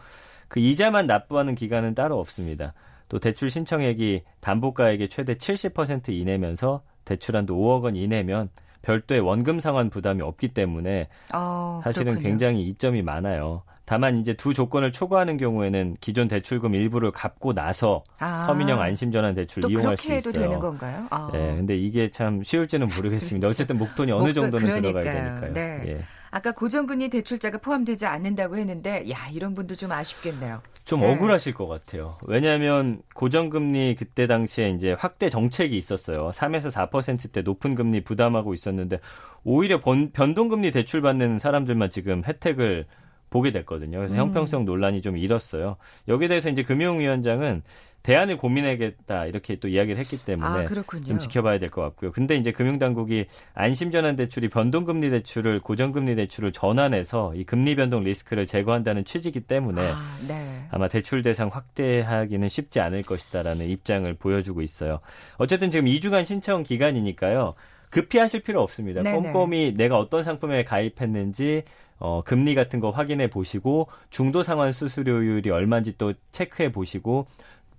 그 0.51 0.59
이자만 0.59 1.07
납부하는 1.07 1.55
기간은 1.55 1.95
따로 1.95 2.19
없습니다. 2.19 2.73
또 3.07 3.19
대출 3.19 3.49
신청액이 3.49 4.23
담보가액의 4.41 5.07
최대 5.07 5.33
70% 5.33 6.09
이내면서 6.09 6.81
대출한도 7.05 7.55
5억 7.55 7.83
원 7.83 7.95
이내면 7.95 8.49
별도의 8.81 9.21
원금 9.21 9.61
상환 9.61 9.89
부담이 9.89 10.21
없기 10.21 10.49
때문에 10.49 11.07
어, 11.33 11.79
사실은. 11.85 12.19
굉장히 12.19 12.67
이점이 12.67 13.01
많아요. 13.01 13.63
다만 13.85 14.17
이제 14.17 14.33
두 14.33 14.53
조건을 14.53 14.91
초과하는 14.91 15.37
경우에는 15.37 15.95
기존 15.99 16.27
대출금 16.27 16.75
일부를 16.75 17.11
갚고 17.11 17.53
나서 17.53 18.03
아, 18.19 18.45
서민형 18.45 18.79
안심전환 18.79 19.33
대출을 19.35 19.61
또 19.63 19.69
이용할 19.69 19.97
수 19.97 20.03
그렇게 20.03 20.17
해도 20.17 20.29
있어요. 20.29 20.43
되는 20.43 20.59
건가요? 20.59 21.07
아. 21.09 21.31
예, 21.33 21.37
근데 21.55 21.75
이게 21.75 22.09
참 22.11 22.43
쉬울지는 22.43 22.87
모르겠습니다. 22.95 23.47
그렇죠. 23.47 23.53
어쨌든 23.53 23.77
목돈이 23.77 24.11
어느 24.11 24.27
목돈, 24.27 24.51
정도는 24.51 24.81
들어가야 24.81 25.03
그러니까요. 25.03 25.41
되니까요. 25.41 25.53
네. 25.53 25.83
예. 25.93 25.99
아까 26.33 26.53
고정금리 26.53 27.09
대출자가 27.09 27.57
포함되지 27.57 28.05
않는다고 28.05 28.55
했는데, 28.55 29.03
야 29.11 29.17
이런 29.33 29.53
분도 29.53 29.75
좀 29.75 29.91
아쉽겠네요. 29.91 30.61
좀 30.85 31.01
네. 31.01 31.11
억울하실 31.11 31.53
것 31.53 31.67
같아요. 31.67 32.15
왜냐하면 32.25 33.01
고정금리 33.15 33.95
그때 33.95 34.27
당시에 34.27 34.69
이제 34.69 34.93
확대 34.97 35.29
정책이 35.29 35.77
있었어요. 35.77 36.29
3에서 36.33 36.71
4%대 36.71 37.41
높은 37.41 37.75
금리 37.75 38.01
부담하고 38.03 38.53
있었는데 38.53 38.99
오히려 39.43 39.81
번- 39.81 40.11
변동금리 40.11 40.71
대출 40.71 41.01
받는 41.01 41.37
사람들만 41.39 41.89
지금 41.89 42.23
혜택을 42.25 42.85
보게 43.31 43.51
됐거든요. 43.51 43.97
그래서 43.97 44.13
음. 44.13 44.19
형평성 44.19 44.65
논란이 44.65 45.01
좀 45.01 45.17
일었어요. 45.17 45.77
여기에 46.07 46.27
대해서 46.27 46.49
이제 46.49 46.61
금융위원장은 46.61 47.63
대안을 48.03 48.37
고민하겠다 48.37 49.27
이렇게 49.27 49.55
또 49.57 49.67
이야기를 49.67 49.97
했기 49.97 50.17
때문에 50.17 50.47
아. 50.49 50.65
좀 51.07 51.19
지켜봐야 51.19 51.59
될 51.59 51.69
것 51.69 51.81
같고요. 51.81 52.11
근데 52.11 52.35
이제 52.35 52.51
금융당국이 52.51 53.27
안심전환 53.53 54.15
대출이 54.17 54.49
변동금리 54.49 55.09
대출을 55.11 55.59
고정금리 55.61 56.15
대출을 56.15 56.51
전환해서 56.51 57.33
이 57.35 57.43
금리 57.45 57.75
변동 57.75 58.03
리스크를 58.03 58.45
제거한다는 58.47 59.05
취지이기 59.05 59.41
때문에 59.41 59.81
아, 59.81 60.17
네. 60.27 60.65
아마 60.71 60.87
대출 60.89 61.21
대상 61.21 61.47
확대하기는 61.49 62.49
쉽지 62.49 62.79
않을 62.81 63.03
것이다라는 63.03 63.67
입장을 63.67 64.11
보여주고 64.15 64.61
있어요. 64.61 64.99
어쨌든 65.37 65.71
지금 65.71 65.85
2주간 65.85 66.25
신청 66.25 66.63
기간이니까요. 66.63 67.53
급히 67.91 68.17
하실 68.17 68.41
필요 68.41 68.61
없습니다. 68.61 69.03
네네. 69.03 69.31
꼼꼼히 69.31 69.73
내가 69.77 69.97
어떤 69.99 70.23
상품에 70.23 70.63
가입했는지 70.63 71.63
어, 72.01 72.23
금리 72.23 72.55
같은 72.55 72.79
거 72.79 72.89
확인해 72.89 73.29
보시고 73.29 73.87
중도 74.09 74.41
상환 74.43 74.73
수수료율이 74.73 75.49
얼마인지 75.51 75.97
또 75.97 76.13
체크해 76.31 76.71
보시고 76.71 77.27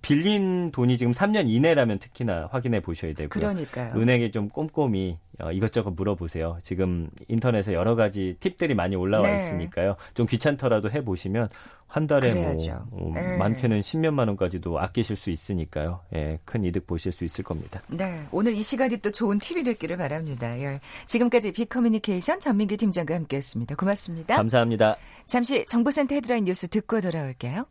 빌린 0.03 0.71
돈이 0.71 0.97
지금 0.97 1.13
3년 1.13 1.47
이내라면 1.47 1.97
특히나 1.97 2.49
확인해 2.51 2.81
보셔야 2.81 3.13
되고요. 3.13 3.29
그러니까요. 3.29 3.95
은행에 3.95 4.31
좀 4.31 4.49
꼼꼼히 4.49 5.17
어, 5.39 5.51
이것저것 5.51 5.91
물어보세요. 5.91 6.59
지금 6.61 7.09
인터넷에 7.29 7.73
여러 7.73 7.95
가지 7.95 8.35
팁들이 8.41 8.75
많이 8.75 8.97
올라와 8.97 9.25
네. 9.25 9.37
있으니까요. 9.37 9.95
좀 10.13 10.27
귀찮더라도 10.27 10.91
해 10.91 11.03
보시면 11.05 11.47
한 11.87 12.05
달에 12.05 12.31
그래야죠. 12.31 12.85
뭐 12.91 13.11
어, 13.11 13.13
네. 13.13 13.37
많게는 13.37 13.79
10몇만 13.79 14.27
원까지도 14.27 14.77
아끼실 14.77 15.15
수 15.15 15.29
있으니까요. 15.31 16.01
예, 16.15 16.37
큰 16.43 16.65
이득 16.65 16.85
보실 16.85 17.13
수 17.13 17.23
있을 17.23 17.43
겁니다. 17.45 17.81
네, 17.87 18.25
오늘 18.31 18.53
이 18.53 18.61
시간이 18.61 18.97
또 18.97 19.09
좋은 19.09 19.39
팁이 19.39 19.63
됐기를 19.63 19.95
바랍니다. 19.95 20.59
예. 20.59 20.79
지금까지 21.05 21.53
빅커뮤니케이션 21.53 22.41
전민기 22.41 22.75
팀장과 22.75 23.15
함께했습니다. 23.15 23.75
고맙습니다. 23.75 24.35
감사합니다. 24.35 24.97
잠시 25.27 25.65
정보센터 25.65 26.15
헤드라인 26.15 26.43
뉴스 26.43 26.67
듣고 26.67 26.99
돌아올게요. 26.99 27.65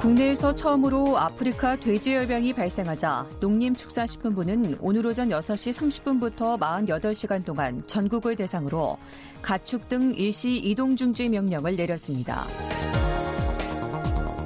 국내에서 0.00 0.54
처음으로 0.54 1.18
아프리카 1.18 1.74
돼지열병이 1.74 2.52
발생하자 2.52 3.26
농림축산식품부는 3.40 4.76
오늘 4.80 5.04
오전 5.04 5.28
6시 5.28 5.72
30분부터 5.72 6.58
48시간 6.58 7.44
동안 7.44 7.82
전국을 7.88 8.36
대상으로 8.36 8.96
가축 9.42 9.88
등 9.88 10.14
일시 10.14 10.56
이동 10.56 10.94
중지 10.94 11.28
명령을 11.28 11.74
내렸습니다. 11.74 12.44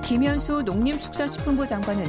김현수 0.07 0.63
농림축산식품부 0.63 1.67
장관은 1.67 2.05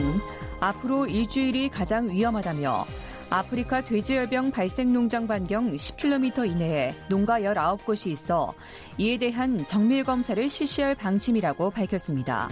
앞으로 0.62 1.06
일주일이 1.06 1.68
가장 1.68 2.08
위험하다며 2.10 2.86
아프리카 3.30 3.82
돼지열병 3.82 4.52
발생 4.52 4.94
농장 4.94 5.28
반경 5.28 5.74
10km 5.74 6.50
이내에 6.50 6.96
농가 7.10 7.40
19곳이 7.42 8.08
있어 8.08 8.54
이에 8.98 9.18
대한 9.18 9.66
정밀 9.66 10.04
검사를 10.04 10.48
실시할 10.48 10.96
방침이라고 10.96 11.72
밝혔습니다. 11.72 12.48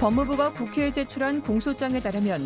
법무부가 0.00 0.54
국회에 0.54 0.90
제출한 0.90 1.42
공소장에 1.42 2.00
따르면 2.00 2.40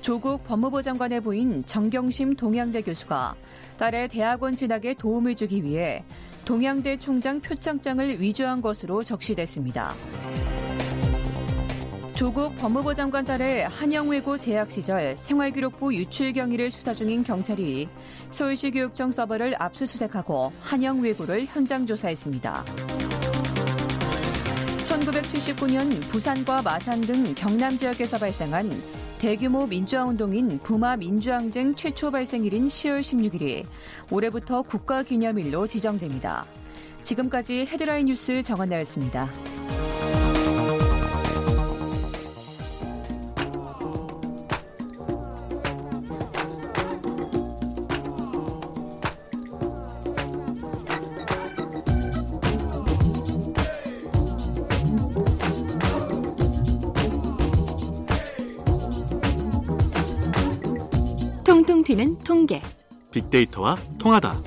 조국 0.00 0.42
법무부 0.46 0.80
장관의 0.80 1.20
부인 1.20 1.62
정경심 1.66 2.34
동양대 2.34 2.80
교수가 2.80 3.34
딸의 3.76 4.08
대학원 4.08 4.56
진학에 4.56 4.94
도움을 4.94 5.34
주기 5.34 5.62
위해 5.62 6.02
동양대 6.46 6.96
총장 6.96 7.42
표창장을 7.42 8.22
위조한 8.22 8.62
것으로 8.62 9.04
적시됐습니다. 9.04 9.94
조국 12.16 12.56
법무부 12.56 12.94
장관 12.94 13.22
딸의 13.22 13.68
한영외고 13.68 14.38
재학 14.38 14.70
시절 14.70 15.14
생활기록부 15.14 15.94
유출 15.94 16.32
경위를 16.32 16.70
수사 16.70 16.94
중인 16.94 17.22
경찰이 17.22 17.86
서울시 18.30 18.70
교육청 18.70 19.12
서버를 19.12 19.56
압수수색하고 19.58 20.52
한영외고를 20.60 21.44
현장 21.44 21.84
조사했습니다. 21.86 22.64
1979년 24.94 26.00
부산과 26.08 26.62
마산 26.62 27.00
등 27.00 27.34
경남 27.34 27.76
지역에서 27.76 28.18
발생한 28.18 28.70
대규모 29.18 29.66
민주화운동인 29.66 30.60
부마 30.60 30.96
민주항쟁 30.96 31.74
최초 31.74 32.12
발생일인 32.12 32.68
10월 32.68 33.00
16일이 33.00 33.64
올해부터 34.10 34.62
국가기념일로 34.62 35.66
지정됩니다. 35.66 36.44
지금까지 37.02 37.66
헤드라인 37.66 38.06
뉴스 38.06 38.40
정한나였습니다. 38.42 39.53
튀는 61.94 62.18
통계. 62.24 62.60
빅데이터와 63.12 63.78
통하다. 64.00 64.42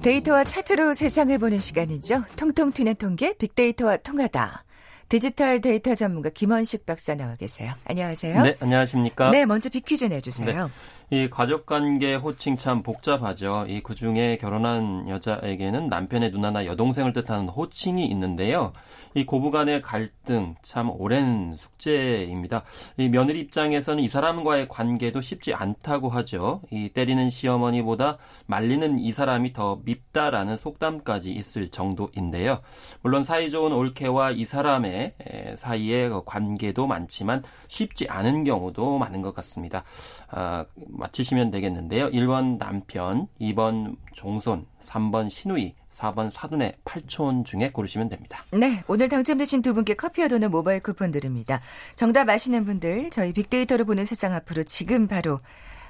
데이터와 0.00 0.44
차트로 0.44 0.94
세상을 0.94 1.36
보는 1.38 1.58
시간이죠. 1.58 2.22
통통 2.36 2.70
튀는 2.70 2.94
통계 2.94 3.34
빅데이터와 3.36 3.96
통하다. 3.96 4.64
디지털 5.08 5.60
데이터 5.60 5.96
전문가 5.96 6.30
김원식 6.30 6.86
박사 6.86 7.16
나와 7.16 7.34
계세요. 7.34 7.72
안녕하세요. 7.86 8.40
네, 8.40 8.56
안녕하십니까? 8.60 9.30
네, 9.30 9.46
먼저 9.46 9.68
빅퀴즈 9.70 10.04
내주세요. 10.04 10.66
네. 10.66 10.72
이 11.12 11.28
가족 11.28 11.66
관계 11.66 12.14
호칭 12.14 12.56
참 12.56 12.84
복잡하죠. 12.84 13.64
이 13.66 13.80
그중에 13.80 14.36
결혼한 14.36 15.08
여자에게는 15.08 15.88
남편의 15.88 16.30
누나나 16.30 16.66
여동생을 16.66 17.12
뜻하는 17.12 17.48
호칭이 17.48 18.06
있는데요. 18.06 18.72
이 19.14 19.26
고부간의 19.26 19.82
갈등 19.82 20.54
참 20.62 20.88
오랜 20.88 21.56
숙제입니다. 21.56 22.62
이 22.96 23.08
며느리 23.08 23.40
입장에서는 23.40 24.04
이 24.04 24.08
사람과의 24.08 24.68
관계도 24.68 25.20
쉽지 25.20 25.52
않다고 25.52 26.10
하죠. 26.10 26.60
이 26.70 26.90
때리는 26.90 27.28
시어머니보다 27.28 28.18
말리는 28.46 29.00
이 29.00 29.10
사람이 29.10 29.52
더 29.52 29.80
밉다라는 29.84 30.56
속담까지 30.56 31.32
있을 31.32 31.70
정도인데요. 31.70 32.60
물론 33.02 33.24
사이좋은 33.24 33.72
올케와 33.72 34.30
이 34.30 34.44
사람의 34.44 35.14
사이의 35.56 36.22
관계도 36.24 36.86
많지만 36.86 37.42
쉽지 37.66 38.06
않은 38.08 38.44
경우도 38.44 38.98
많은 38.98 39.22
것 39.22 39.34
같습니다. 39.34 39.82
아, 40.28 40.66
맞히시면 41.00 41.50
되겠는데요. 41.50 42.10
1번 42.10 42.58
남편, 42.58 43.26
2번 43.40 43.96
종손, 44.12 44.66
3번 44.82 45.28
시누이, 45.28 45.74
4번 45.90 46.30
사돈의 46.30 46.76
8촌 46.84 47.44
중에 47.44 47.70
고르시면 47.72 48.08
됩니다. 48.08 48.44
네, 48.52 48.84
오늘 48.86 49.08
당첨되신 49.08 49.62
두 49.62 49.74
분께 49.74 49.94
커피와 49.94 50.28
도넛 50.28 50.50
모바일 50.50 50.80
쿠폰 50.80 51.10
드립니다. 51.10 51.60
정답 51.96 52.28
아시는 52.28 52.64
분들 52.64 53.10
저희 53.10 53.32
빅데이터를 53.32 53.84
보는 53.84 54.04
세상 54.04 54.34
앞으로 54.34 54.62
지금 54.62 55.08
바로 55.08 55.40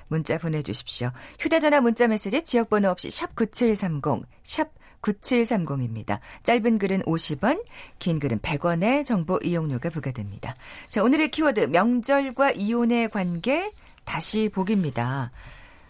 문자 0.08 0.38
보내주십시오. 0.38 1.10
휴대전화 1.38 1.80
문자 1.80 2.08
메시지 2.08 2.42
지역번호 2.42 2.88
없이 2.88 3.10
샵 3.10 3.34
9730, 3.36 4.26
샵 4.42 4.70
9730입니다. 5.02 6.18
짧은 6.42 6.78
글은 6.78 7.02
50원, 7.02 7.62
긴 7.98 8.18
글은 8.18 8.40
100원의 8.40 9.04
정보 9.04 9.38
이용료가 9.42 9.90
부과됩니다. 9.90 10.54
자, 10.88 11.02
오늘의 11.02 11.30
키워드 11.30 11.68
명절과 11.70 12.52
이혼의 12.52 13.08
관계 13.10 13.72
다시 14.10 14.48
보기입니다. 14.48 15.30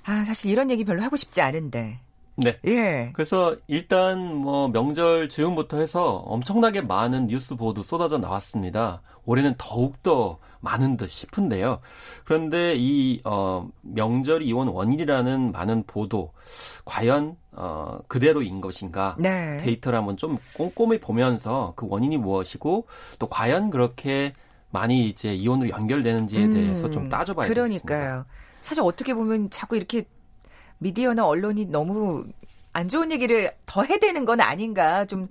아, 0.04 0.24
사실 0.24 0.50
이런 0.50 0.70
얘기 0.70 0.84
별로 0.84 1.02
하고 1.02 1.16
싶지 1.16 1.40
않은데. 1.40 1.98
네. 2.36 2.58
예. 2.66 3.10
그래서 3.14 3.56
일단 3.66 4.34
뭐 4.34 4.68
명절 4.68 5.30
즈음부터 5.30 5.78
해서 5.78 6.16
엄청나게 6.26 6.82
많은 6.82 7.28
뉴스 7.28 7.54
보도 7.54 7.82
쏟아져 7.82 8.18
나왔습니다. 8.18 9.00
올해는 9.24 9.54
더욱더 9.56 10.38
많은 10.60 10.98
듯 10.98 11.10
싶은데요. 11.10 11.80
그런데 12.26 12.74
이 12.76 13.22
어, 13.24 13.66
명절 13.80 14.42
이혼 14.42 14.68
원인이라는 14.68 15.52
많은 15.52 15.84
보도 15.86 16.32
과연 16.84 17.36
어, 17.52 18.00
그대로인 18.06 18.60
것인가? 18.60 19.16
네. 19.18 19.56
데이터를 19.62 19.98
한번 19.98 20.18
좀 20.18 20.36
꼼꼼히 20.54 21.00
보면서 21.00 21.72
그 21.74 21.86
원인이 21.88 22.18
무엇이고 22.18 22.86
또 23.18 23.26
과연 23.28 23.70
그렇게 23.70 24.34
많이 24.70 25.08
이제 25.08 25.34
이혼으로 25.34 25.70
연결되는지에 25.70 26.48
대해서 26.50 26.86
음, 26.86 26.92
좀 26.92 27.08
따져봐야 27.08 27.48
그러니까요. 27.48 27.98
되겠습니다. 27.98 28.26
사실 28.60 28.82
어떻게 28.82 29.14
보면 29.14 29.50
자꾸 29.50 29.76
이렇게 29.76 30.04
미디어나 30.78 31.26
언론이 31.26 31.66
너무 31.66 32.24
안 32.72 32.88
좋은 32.88 33.10
얘기를 33.10 33.50
더 33.66 33.82
해대는 33.82 34.24
건 34.24 34.40
아닌가 34.40 35.04
좀 35.04 35.28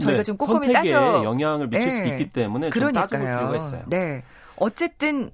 저희가 0.00 0.18
네, 0.18 0.22
좀 0.22 0.36
꼼꼼히 0.36 0.72
선택에 0.72 0.72
따져 0.72 1.22
영향을 1.24 1.68
미칠 1.68 1.90
수도 1.90 2.04
네. 2.04 2.10
있기 2.10 2.32
때문에 2.32 2.70
좀 2.70 2.92
따져볼 2.92 3.18
그러니까요. 3.26 3.38
필요가 3.48 3.56
있어요. 3.56 3.82
네. 3.88 4.22
어쨌든 4.56 5.30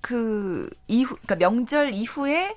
그 0.00 0.68
이후 0.88 1.14
그러니까 1.22 1.36
명절 1.36 1.92
이후에 1.92 2.56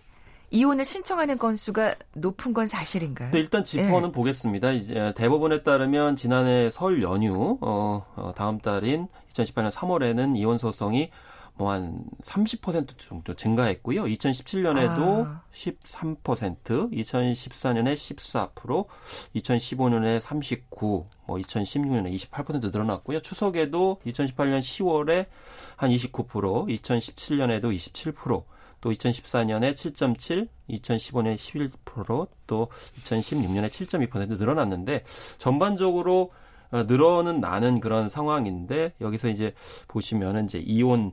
이혼을 0.52 0.86
신청하는 0.86 1.38
건수가 1.38 1.96
높은 2.16 2.54
건 2.54 2.68
사실인가요? 2.68 3.32
네, 3.32 3.40
일단 3.40 3.64
짚어는 3.64 4.10
예. 4.10 4.12
보겠습니다. 4.12 4.72
이제 4.72 5.14
대법원에 5.16 5.64
따르면 5.64 6.16
지난해 6.16 6.70
설 6.70 7.02
연휴 7.04 7.58
어, 7.62 8.06
어, 8.16 8.34
다음 8.36 8.60
달인 8.60 9.08
2018년 9.34 9.72
3월에는 9.72 10.38
이혼 10.38 10.58
소송이 10.58 11.10
뭐 11.60 11.74
한 11.74 12.06
30% 12.22 12.98
정도 12.98 13.34
증가했고요. 13.34 14.06
2017년에도 14.06 15.26
아. 15.26 15.42
13%, 15.54 16.16
2014년에 16.94 17.94
14%, 17.94 18.86
2015년에 19.36 20.22
39, 20.22 21.06
뭐 21.28 21.38
2016년에 21.38 22.16
28% 22.16 22.72
늘어났고요. 22.72 23.22
추석에도 23.22 24.00
2018년 24.06 24.60
10월에 24.60 25.26
한 25.76 25.90
29%, 25.90 26.70
2017년에도 26.80 27.76
27%, 27.76 28.44
또 28.82 28.92
2014년에 28.92 29.74
7.7, 29.74 30.48
2015년에 30.70 31.36
11%, 31.36 32.28
또 32.48 32.68
2016년에 33.04 33.70
7.2% 33.70 34.38
늘어났는데 34.38 35.04
전반적으로 35.38 36.32
어, 36.72 36.84
늘어는 36.84 37.40
나는 37.40 37.80
그런 37.80 38.10
상황인데 38.10 38.94
여기서 39.02 39.30
이제 39.30 39.54
보시면은 39.88 40.46
이제 40.46 40.60
이혼 40.60 41.12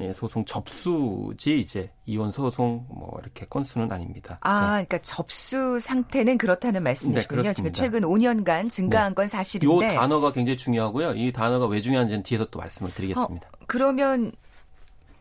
예, 0.00 0.12
소송 0.12 0.44
접수지 0.44 1.60
이제 1.60 1.90
이혼 2.04 2.30
소송 2.30 2.84
뭐 2.90 3.18
이렇게 3.22 3.46
건수는 3.46 3.90
아닙니다. 3.90 4.38
아, 4.42 4.78
네. 4.78 4.84
그러니까 4.84 4.98
접수 4.98 5.80
상태는 5.80 6.36
그렇다는 6.36 6.82
말씀이시군요. 6.82 7.42
네, 7.42 7.52
지금. 7.54 7.72
최근 7.72 8.02
5년간 8.02 8.68
증가한 8.68 9.14
건요 9.14 9.28
사실인데. 9.28 9.94
단어가 9.94 10.30
굉장히 10.32 10.58
중요하고요. 10.58 11.14
이 11.14 11.32
단어가 11.32 11.66
왜 11.66 11.80
중요한지는 11.80 12.22
뒤에서 12.22 12.44
또 12.46 12.58
말씀을 12.58 12.90
드리겠습니다. 12.90 13.48
그러면 13.66 14.32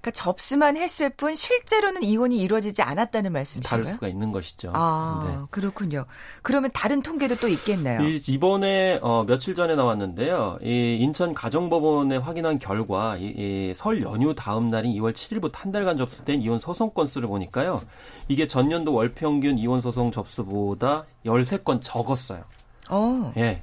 그러니까 0.01 0.11
접수만 0.11 0.77
했을 0.77 1.09
뿐 1.09 1.35
실제로는 1.35 2.03
이혼이 2.03 2.37
이루어지지 2.37 2.81
않았다는 2.81 3.31
말씀이신가요? 3.31 3.69
다를 3.69 3.85
수가 3.85 4.07
있는 4.07 4.31
것이죠. 4.31 4.71
아, 4.73 5.25
네. 5.27 5.45
그렇군요. 5.49 6.05
그러면 6.43 6.69
다른 6.73 7.01
통계도 7.01 7.35
또 7.35 7.47
있겠네요. 7.47 8.01
이, 8.01 8.21
이번에 8.27 8.99
어, 9.01 9.23
며칠 9.25 9.55
전에 9.55 9.75
나왔는데요. 9.75 10.59
이 10.61 10.97
인천 10.99 11.33
가정법원에 11.33 12.17
확인한 12.17 12.57
결과 12.57 13.17
이, 13.17 13.25
이, 13.25 13.73
설 13.75 14.01
연휴 14.01 14.33
다음 14.35 14.69
날인 14.69 14.93
2월 14.93 15.13
7일부터 15.13 15.55
한 15.55 15.71
달간 15.71 15.97
접수된 15.97 16.41
이혼 16.41 16.59
소송 16.59 16.91
건수를 16.91 17.27
보니까요. 17.27 17.81
이게 18.27 18.47
전년도 18.47 18.93
월 18.93 19.13
평균 19.13 19.57
이혼 19.57 19.81
소송 19.81 20.11
접수보다 20.11 21.05
13건 21.25 21.79
적었어요. 21.81 22.43
어. 22.89 23.33
예. 23.37 23.61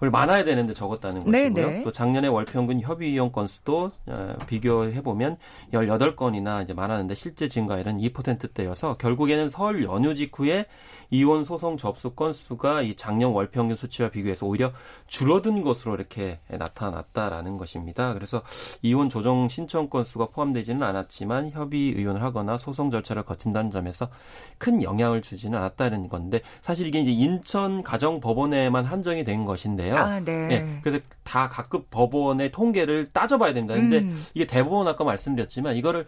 원래 0.00 0.10
많아야 0.10 0.44
되는데 0.44 0.72
적었다는 0.72 1.24
것이고요. 1.24 1.54
네네. 1.54 1.82
또 1.84 1.92
작년에 1.92 2.28
월 2.28 2.46
평균 2.46 2.80
협의 2.80 3.12
이혼 3.12 3.30
건수도 3.30 3.92
어, 4.06 4.34
비교해 4.46 5.02
보면 5.02 5.36
18건이나 5.72 6.62
이제 6.62 6.72
많았는데 6.72 7.14
실제 7.14 7.48
증가율은 7.48 7.98
2%대여서 7.98 8.96
결국에는 8.96 9.50
설 9.50 9.82
연휴 9.84 10.14
직후에 10.14 10.66
이혼 11.10 11.44
소송 11.44 11.76
접수 11.76 12.14
건수가 12.14 12.82
이 12.82 12.94
작년 12.94 13.32
월 13.32 13.50
평균 13.50 13.76
수치와 13.76 14.10
비교해서 14.10 14.46
오히려 14.46 14.72
줄어든 15.06 15.62
것으로 15.62 15.96
이렇게 15.96 16.38
나타났다라는 16.48 17.58
것입니다. 17.58 18.14
그래서 18.14 18.42
이혼 18.82 19.08
조정 19.08 19.48
신청 19.48 19.90
건수가 19.90 20.28
포함되지는 20.28 20.82
않았지만 20.82 21.50
협의 21.50 21.90
의논을 21.90 22.22
하거나 22.22 22.56
소송 22.56 22.90
절차를 22.90 23.24
거친다는 23.24 23.70
점에서 23.70 24.08
큰 24.56 24.82
영향을 24.82 25.20
주지는 25.20 25.58
않았다는 25.58 26.08
건데 26.08 26.40
사실 26.62 26.86
이게 26.86 27.00
이제 27.00 27.10
인천 27.10 27.82
가정법원에만 27.82 28.84
한정이 28.84 29.24
된 29.24 29.44
것인데 29.44 29.89
요. 29.90 29.94
아, 29.96 30.20
네. 30.20 30.48
예, 30.50 30.80
그래서 30.82 31.02
다 31.22 31.48
각급 31.48 31.90
법원의 31.90 32.52
통계를 32.52 33.10
따져봐야 33.12 33.52
됩니다. 33.54 33.74
근데 33.74 33.98
음. 33.98 34.18
이게 34.34 34.46
대법원 34.46 34.88
아까 34.88 35.04
말씀드렸지만 35.04 35.76
이거를 35.76 36.06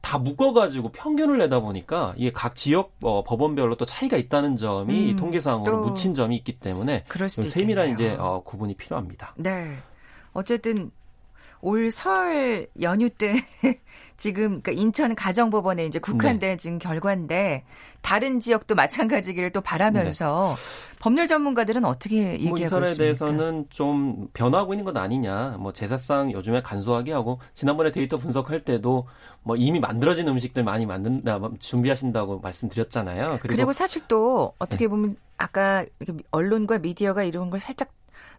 다 0.00 0.18
묶어가지고 0.18 0.90
평균을 0.90 1.38
내다 1.38 1.60
보니까 1.60 2.12
이게 2.16 2.32
각 2.32 2.56
지역 2.56 2.92
어, 3.02 3.22
법원별로 3.24 3.76
또 3.76 3.84
차이가 3.84 4.16
있다는 4.16 4.56
점이 4.56 4.92
음, 4.92 5.08
이 5.08 5.16
통계상으로 5.16 5.64
또 5.64 5.90
묻힌 5.90 6.12
점이 6.12 6.36
있기 6.36 6.58
때문에 6.58 7.04
세밀한 7.08 7.90
있겠네요. 7.90 7.94
이제 7.94 8.16
어, 8.18 8.42
구분이 8.44 8.74
필요합니다. 8.74 9.34
네. 9.36 9.76
어쨌든 10.32 10.90
올 11.62 11.90
설 11.90 12.66
연휴 12.80 13.08
때 13.08 13.34
지금 14.16 14.60
그러니까 14.60 14.72
인천 14.72 15.14
가정법원에 15.14 15.86
이제 15.86 15.98
국한된 15.98 16.58
지금 16.58 16.78
결과인데 16.78 17.64
다른 18.02 18.40
지역도 18.40 18.74
마찬가지기를 18.74 19.50
또 19.50 19.60
바라면서 19.60 20.54
법률 21.00 21.26
전문가들은 21.26 21.84
어떻게 21.84 22.22
뭐 22.22 22.32
얘기하고 22.32 22.58
이 22.58 22.66
사례에 22.66 22.90
있습니까? 22.90 23.02
대해서는 23.02 23.66
좀 23.70 24.28
변하고 24.34 24.74
있는 24.74 24.84
것 24.84 24.96
아니냐. 24.96 25.56
뭐 25.58 25.72
제사상 25.72 26.32
요즘에 26.32 26.62
간소하게 26.62 27.12
하고 27.12 27.40
지난번에 27.54 27.92
데이터 27.92 28.16
분석할 28.16 28.60
때도 28.60 29.06
뭐 29.42 29.56
이미 29.56 29.78
만들어진 29.80 30.26
음식들 30.28 30.64
많이 30.64 30.84
만든다 30.84 31.40
준비하신다고 31.60 32.40
말씀드렸잖아요. 32.40 33.38
그리고, 33.40 33.56
그리고, 33.56 33.72
사실 33.72 34.02
또 34.08 34.52
네. 34.52 34.56
어떻게 34.58 34.88
보면 34.88 35.16
아까 35.36 35.84
이렇게 36.00 36.22
언론과 36.30 36.78
미디어가 36.78 37.22
이런 37.24 37.50
걸 37.50 37.60
살짝 37.60 37.88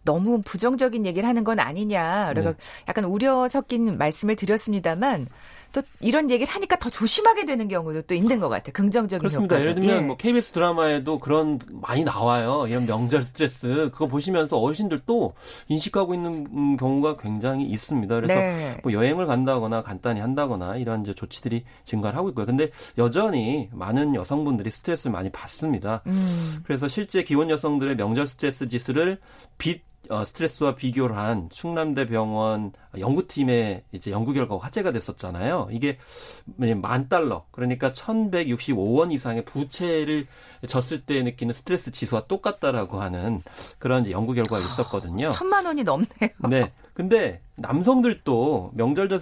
너무 0.04 0.42
부정적인 0.42 1.06
얘기를 1.06 1.28
하는 1.28 1.44
건 1.44 1.60
아니냐. 1.60 2.34
네. 2.34 2.54
약간 2.88 3.06
우려 3.06 3.48
섞인 3.48 3.98
말씀을 3.98 4.36
드렸습니다만 4.36 5.28
또 5.74 5.82
이런 6.00 6.30
얘기를 6.30 6.54
하니까 6.54 6.78
더 6.78 6.89
조심하게 6.89 7.46
되는 7.46 7.68
경우도 7.68 8.04
또 8.04 8.13
있는 8.13 8.39
것 8.39 8.48
같아요. 8.48 8.72
긍정적인 8.74 9.20
그렇습니다. 9.20 9.56
효과도. 9.56 9.62
예를 9.70 9.76
들면 9.82 10.04
예. 10.04 10.06
뭐 10.06 10.16
KBS 10.18 10.52
드라마에도 10.52 11.18
그런 11.18 11.60
많이 11.82 12.04
나와요. 12.04 12.68
이런 12.70 12.86
명절 12.86 13.24
스트레스 13.24 13.89
그거 13.92 14.06
보시면서 14.08 14.60
어르신들도 14.60 15.34
인식하고 15.70 16.13
있는 16.13 16.48
음, 16.54 16.78
경우가 16.78 17.18
굉장히 17.18 17.66
있습니다. 17.66 18.16
그래서 18.16 18.36
네. 18.36 18.78
뭐 18.84 18.94
여행을 18.94 19.26
간다거나 19.26 19.82
간단히 19.82 20.22
한다거나 20.22 20.78
이런 20.78 21.02
이제 21.02 21.13
조치들이 21.16 21.63
증가를 21.86 22.18
하고 22.18 22.30
있고요. 22.30 22.46
근데 22.46 22.70
여전히 23.00 23.70
많은 23.74 24.13
여성분들이 24.13 24.70
스트레스를 24.70 25.12
많이 25.12 25.32
받습니다. 25.32 26.04
음. 26.06 26.62
그래서 26.66 26.88
실제 26.88 27.24
기혼 27.24 27.50
여성들의 27.50 27.96
명절 27.96 28.28
스트레스 28.28 28.68
지수를 28.68 29.18
빚 29.58 29.82
어, 30.10 30.26
스트레스와 30.26 30.76
비교를 30.76 31.18
한 31.18 31.50
충남대 31.50 32.08
병원 32.08 32.74
연구팀의 32.98 33.84
이제 33.94 34.12
연구 34.12 34.34
결과가 34.34 34.66
화제가 34.66 34.92
됐었잖아요. 34.92 35.70
이게 35.72 35.98
만 36.58 37.08
달러, 37.08 37.46
그러니까 37.52 37.92
1,165원 37.92 39.13
이상의 39.13 39.46
부채를 39.46 40.28
졌을 40.68 41.06
때 41.06 41.24
느끼는 41.24 41.54
스트레스 41.54 41.92
지수와 41.92 42.28
똑같다라고 42.28 43.02
하는 43.02 43.42
그런 43.80 44.10
연구 44.12 44.34
결과가 44.34 44.60
있었거든요. 44.60 45.30
천만 45.32 45.66
원이 45.66 45.84
넘네요. 45.84 46.30
네. 46.50 46.72
근데 46.93 47.41
남성들도 47.56 48.71
명절 48.75 49.08
때 49.08 49.17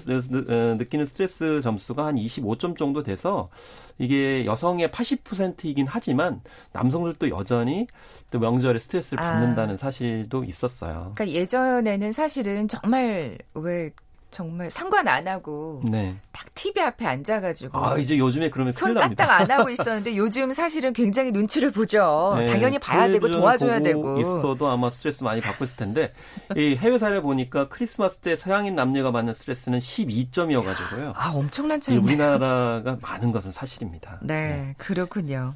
느끼는 0.77 1.05
스트레스 1.05 1.61
점수가 1.61 2.05
한 2.05 2.15
25점 2.15 2.77
정도 2.77 3.03
돼서 3.03 3.49
이게 3.97 4.45
여성의 4.45 4.89
80%이긴 4.89 5.85
하지만 5.87 6.41
남성들도 6.73 7.29
여전히 7.29 7.87
또 8.29 8.39
명절에 8.39 8.79
스트레스를 8.79 9.23
아. 9.23 9.33
받는다는 9.33 9.77
사실도 9.77 10.43
있었어요. 10.43 11.13
그러니까 11.15 11.29
예전에는 11.29 12.11
사실은 12.11 12.67
정말 12.67 13.37
왜 13.53 13.91
정말 14.31 14.71
상관 14.71 15.09
안 15.09 15.27
하고 15.27 15.81
네. 15.83 16.15
딱 16.31 16.45
TV 16.55 16.81
앞에 16.81 17.05
앉아가지고 17.05 17.77
아, 17.77 17.97
이제 17.97 18.17
요즘에 18.17 18.49
그러면 18.49 18.71
손. 18.71 18.93
까딱 18.93 19.29
안 19.29 19.51
하고 19.51 19.69
있었는데 19.69 20.15
요즘 20.15 20.53
사실은 20.53 20.93
굉장히 20.93 21.31
눈치를 21.31 21.71
보죠. 21.71 22.35
네, 22.37 22.47
당연히 22.47 22.79
봐야 22.79 23.09
되고 23.11 23.29
도와줘야 23.29 23.81
되고. 23.81 24.19
있어도 24.21 24.69
아마 24.69 24.89
스트레스 24.89 25.23
많이 25.25 25.41
받고 25.41 25.65
있을 25.65 25.75
텐데 25.75 26.13
이 26.55 26.77
해외 26.77 26.97
사례 26.97 27.19
보니까 27.19 27.67
크리스마스 27.67 28.19
때 28.19 28.37
서양인 28.37 28.73
남녀가 28.73 29.11
받는 29.11 29.33
스트레스는 29.33 29.79
12점이어가지고요. 29.79 31.13
아 31.15 31.31
엄청난 31.35 31.77
이 31.79 31.81
차이네. 31.81 32.01
우리나라가 32.01 32.97
많은 33.01 33.31
것은 33.33 33.51
사실입니다. 33.51 34.19
네, 34.21 34.73
그렇군요. 34.77 35.55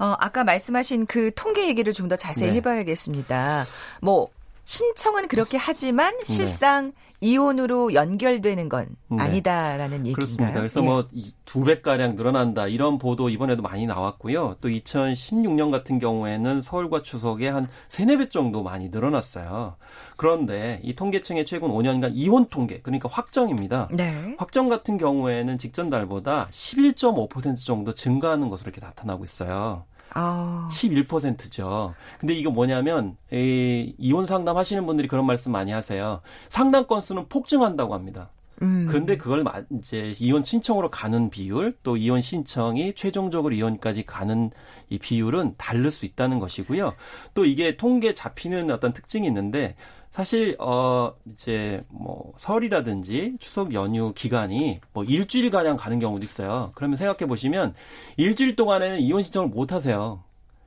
어, 0.00 0.14
아까 0.18 0.44
말씀하신 0.44 1.06
그 1.06 1.32
통계 1.34 1.68
얘기를 1.68 1.92
좀 1.92 2.08
더 2.08 2.16
자세히 2.16 2.50
네. 2.50 2.56
해봐야겠습니다. 2.56 3.64
뭐 4.00 4.28
신청은 4.68 5.28
그렇게 5.28 5.56
하지만 5.56 6.14
네. 6.18 6.24
실상 6.24 6.92
이혼으로 7.22 7.94
연결되는 7.94 8.68
건 8.68 8.86
네. 9.08 9.16
아니다라는 9.18 10.06
얘기인가요? 10.06 10.14
그렇습니다. 10.14 10.52
그래서 10.52 10.80
예. 10.82 10.84
뭐두 10.84 11.64
배가량 11.64 12.16
늘어난다 12.16 12.66
이런 12.66 12.98
보도 12.98 13.30
이번에도 13.30 13.62
많이 13.62 13.86
나왔고요. 13.86 14.56
또 14.60 14.68
2016년 14.68 15.70
같은 15.70 15.98
경우에는 15.98 16.60
서울과 16.60 17.00
추석에 17.00 17.48
한 17.48 17.66
3, 17.88 18.08
4배 18.08 18.30
정도 18.30 18.62
많이 18.62 18.90
늘어났어요. 18.90 19.76
그런데 20.18 20.80
이 20.84 20.94
통계청의 20.94 21.46
최근 21.46 21.70
5년간 21.70 22.10
이혼 22.12 22.50
통계, 22.50 22.82
그러니까 22.82 23.08
확정입니다. 23.08 23.88
네. 23.90 24.36
확정 24.36 24.68
같은 24.68 24.98
경우에는 24.98 25.56
직전 25.56 25.88
달보다 25.88 26.48
11.5% 26.50 27.64
정도 27.64 27.94
증가하는 27.94 28.50
것으로 28.50 28.68
이렇게 28.68 28.84
나타나고 28.84 29.24
있어요. 29.24 29.86
아, 30.14 30.68
11%죠. 30.70 31.94
근데 32.18 32.34
이거 32.34 32.50
뭐냐면 32.50 33.16
이 33.32 33.94
이혼 33.98 34.26
상담 34.26 34.56
하시는 34.56 34.84
분들이 34.86 35.08
그런 35.08 35.26
말씀 35.26 35.52
많이 35.52 35.70
하세요. 35.72 36.20
상담 36.48 36.86
건수는 36.86 37.28
폭증한다고 37.28 37.94
합니다. 37.94 38.30
음. 38.60 38.86
근데 38.90 39.16
그걸 39.16 39.44
마- 39.44 39.62
이제 39.78 40.12
이혼 40.18 40.42
신청으로 40.42 40.90
가는 40.90 41.30
비율 41.30 41.76
또 41.84 41.96
이혼 41.96 42.20
신청이 42.20 42.94
최종적으로 42.94 43.54
이혼까지 43.54 44.02
가는 44.04 44.50
이 44.88 44.98
비율은 44.98 45.54
다를 45.58 45.90
수 45.92 46.06
있다는 46.06 46.40
것이고요. 46.40 46.94
또 47.34 47.44
이게 47.44 47.76
통계 47.76 48.14
잡히는 48.14 48.70
어떤 48.72 48.92
특징이 48.92 49.26
있는데 49.28 49.76
사실 50.18 50.56
어 50.58 51.12
이제 51.32 51.80
뭐 51.90 52.32
설이라든지 52.38 53.36
추석 53.38 53.72
연휴 53.72 54.12
기간이 54.12 54.80
뭐 54.92 55.04
일주일 55.04 55.48
가량 55.50 55.76
가는 55.76 56.00
경우도 56.00 56.24
있어요. 56.24 56.72
그러면 56.74 56.96
생각해 56.96 57.28
보시면 57.28 57.74
일주일 58.16 58.56
동안에는 58.56 58.98
이혼 58.98 59.22
신청을 59.22 59.48
못 59.48 59.70
하세요. 59.70 60.24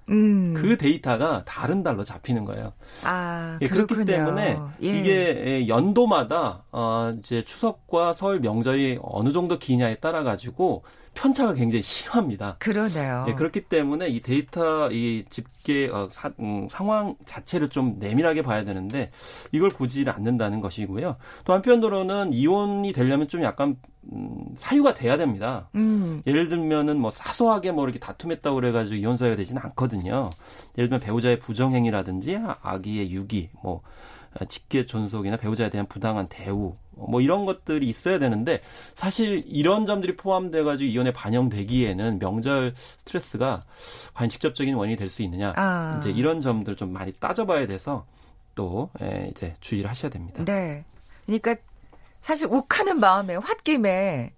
음. 0.08 0.54
그 0.56 0.78
데이터가 0.78 1.44
다른 1.44 1.84
달로 1.84 2.06
잡히는 2.06 2.46
거예요. 2.46 2.72
아, 3.04 3.60
예. 3.62 3.68
그렇기 3.68 4.06
때문에 4.06 4.58
예. 4.84 4.88
이게 4.88 5.68
연도마다 5.68 6.64
어 6.72 7.12
이제 7.20 7.44
추석과 7.44 8.14
설 8.14 8.40
명절이 8.40 9.00
어느 9.02 9.34
정도 9.34 9.60
기냐에 9.60 9.96
따라 9.96 10.24
가지고 10.24 10.86
편차가 11.14 11.54
굉장히 11.54 11.82
심합니다. 11.82 12.56
그러네요. 12.60 13.26
예, 13.28 13.34
그렇기 13.34 13.62
때문에 13.66 14.08
이 14.08 14.22
데이터 14.22 14.90
이 14.92 15.26
집계 15.30 15.90
어, 15.90 16.08
사- 16.10 16.32
음, 16.40 16.68
상황 16.70 17.16
자체를 17.26 17.70
좀 17.70 17.98
내밀하게 18.00 18.42
봐야 18.42 18.64
되는데 18.64 19.12
이걸 19.52 19.70
보지를 19.70 20.14
않는다는 20.14 20.62
것이고요. 20.62 21.18
또 21.46 21.54
한편으로는 21.54 22.34
이혼이 22.34 22.94
되려면 22.94 23.28
좀 23.28 23.44
약간 23.44 23.76
음, 24.12 24.46
사유가 24.56 24.94
돼야 24.96 25.16
됩니다. 25.18 25.70
음. 25.76 26.24
예를 26.26 26.50
들면은 26.50 26.98
뭐 27.00 27.12
사소하게 27.12 27.72
뭐 27.72 27.84
이렇게 27.84 28.00
다툼했다고 28.00 28.56
그래가지고 28.56 28.96
이혼 28.96 29.16
사유가 29.18 29.36
되지는 29.36 29.62
않거든요. 29.66 30.30
예를 30.78 30.90
들면 30.90 31.02
배우자의 31.02 31.40
부정행위라든지 31.40 32.38
아- 32.38 32.58
아기의 32.64 33.12
유기, 33.12 33.50
뭐 33.62 33.76
어, 33.76 33.82
직계 34.48 34.86
존속이나 34.86 35.38
배우자에 35.38 35.70
대한 35.70 35.88
부당한 35.88 36.28
대우, 36.28 36.76
뭐 36.92 37.22
이런 37.22 37.46
것들이 37.46 37.88
있어야 37.88 38.20
되는데 38.20 38.62
사실 38.96 39.44
이런 39.46 39.86
점들이 39.86 40.16
포함돼 40.16 40.64
가지고 40.64 40.90
이혼에 40.90 41.12
반영되기에는 41.12 42.20
명절 42.20 42.74
스트레스가 42.76 43.64
과연 44.14 44.30
직접적인 44.30 44.76
원인이 44.76 44.98
될 44.98 45.10
수 45.10 45.22
있느냐, 45.24 45.54
아. 45.56 45.98
이제 46.00 46.12
이런 46.12 46.40
점들 46.42 46.76
좀 46.76 46.94
많이 46.94 47.12
따져봐야 47.12 47.68
돼서 47.68 48.06
또 48.56 48.90
예, 49.02 49.28
이제 49.32 49.54
주의를 49.60 49.90
하셔야 49.90 50.10
됩니다. 50.10 50.44
네. 50.46 50.84
그러니까 51.26 51.56
사실 52.22 52.48
욱하는 52.50 53.00
마음에 53.00 53.36
홧김에 53.36 54.32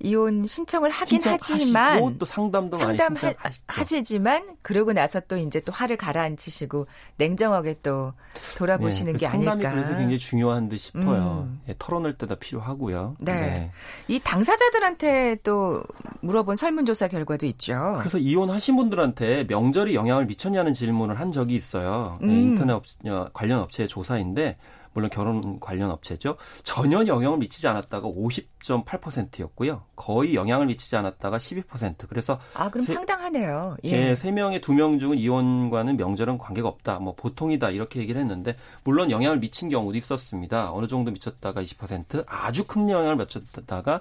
이혼 0.00 0.46
신청을 0.46 0.90
하긴 0.90 1.20
하지만 1.24 2.18
또 2.18 2.24
상담도 2.24 2.78
많이 2.78 2.98
신청하시죠. 2.98 3.64
하시지만 3.66 4.56
그러고 4.62 4.92
나서 4.92 5.20
또 5.20 5.36
이제 5.36 5.60
또 5.60 5.72
화를 5.72 5.96
가라앉히시고 5.96 6.86
냉정하게 7.16 7.78
또 7.82 8.12
돌아보시는 8.56 9.14
네, 9.14 9.18
게 9.18 9.26
상담이 9.26 9.66
아닐까. 9.66 9.70
그래서 9.72 9.90
굉장히 9.90 10.18
중요한 10.18 10.68
듯 10.68 10.78
싶어요. 10.78 11.48
음. 11.48 11.60
예, 11.68 11.74
털어낼 11.78 12.16
때도 12.16 12.36
필요하고요. 12.36 13.16
네. 13.20 13.72
이 14.06 14.20
당사자들한테 14.20 15.38
또 15.42 15.82
물어본 16.20 16.54
설문조사 16.54 17.08
결과도 17.08 17.46
있죠. 17.46 17.96
그래서 17.98 18.18
이혼하신 18.18 18.76
분들한테 18.76 19.46
명절이 19.48 19.94
영향을 19.94 20.26
미쳤냐는 20.26 20.74
질문을 20.74 21.18
한 21.18 21.32
적이 21.32 21.56
있어요. 21.56 22.18
네, 22.20 22.28
음. 22.28 22.30
인터넷 22.30 22.74
업, 22.74 22.84
어, 23.06 23.26
관련 23.32 23.60
업체의 23.60 23.88
조사인데 23.88 24.56
물론 24.92 25.10
결혼 25.10 25.60
관련 25.60 25.90
업체죠. 25.90 26.36
전혀 26.62 27.04
영향을 27.06 27.38
미치지 27.38 27.68
않았다가 27.68 28.08
50.8%였고요. 28.08 29.82
거의 29.96 30.34
영향을 30.34 30.66
미치지 30.66 30.96
않았다가 30.96 31.36
12%. 31.38 32.08
그래서 32.08 32.38
아, 32.54 32.70
그럼 32.70 32.86
세- 32.86 32.94
상당하네요. 32.94 33.76
예. 33.84 34.10
예, 34.10 34.14
세 34.16 34.30
명의 34.30 34.60
두 34.60 34.72
명 34.72 34.98
중은 34.98 35.18
이혼과는 35.18 35.96
명절은 35.96 36.38
관계가 36.38 36.68
없다. 36.68 36.98
뭐 37.00 37.14
보통이다 37.14 37.70
이렇게 37.70 38.00
얘기를 38.00 38.20
했는데 38.20 38.56
물론 38.84 39.10
영향을 39.10 39.38
미친 39.40 39.68
경우도 39.68 39.96
있었습니다. 39.98 40.72
어느 40.72 40.86
정도 40.86 41.10
미쳤다가 41.10 41.62
20%, 41.62 42.24
아주 42.28 42.64
큰 42.66 42.88
영향을 42.88 43.16
미쳤다가 43.16 44.00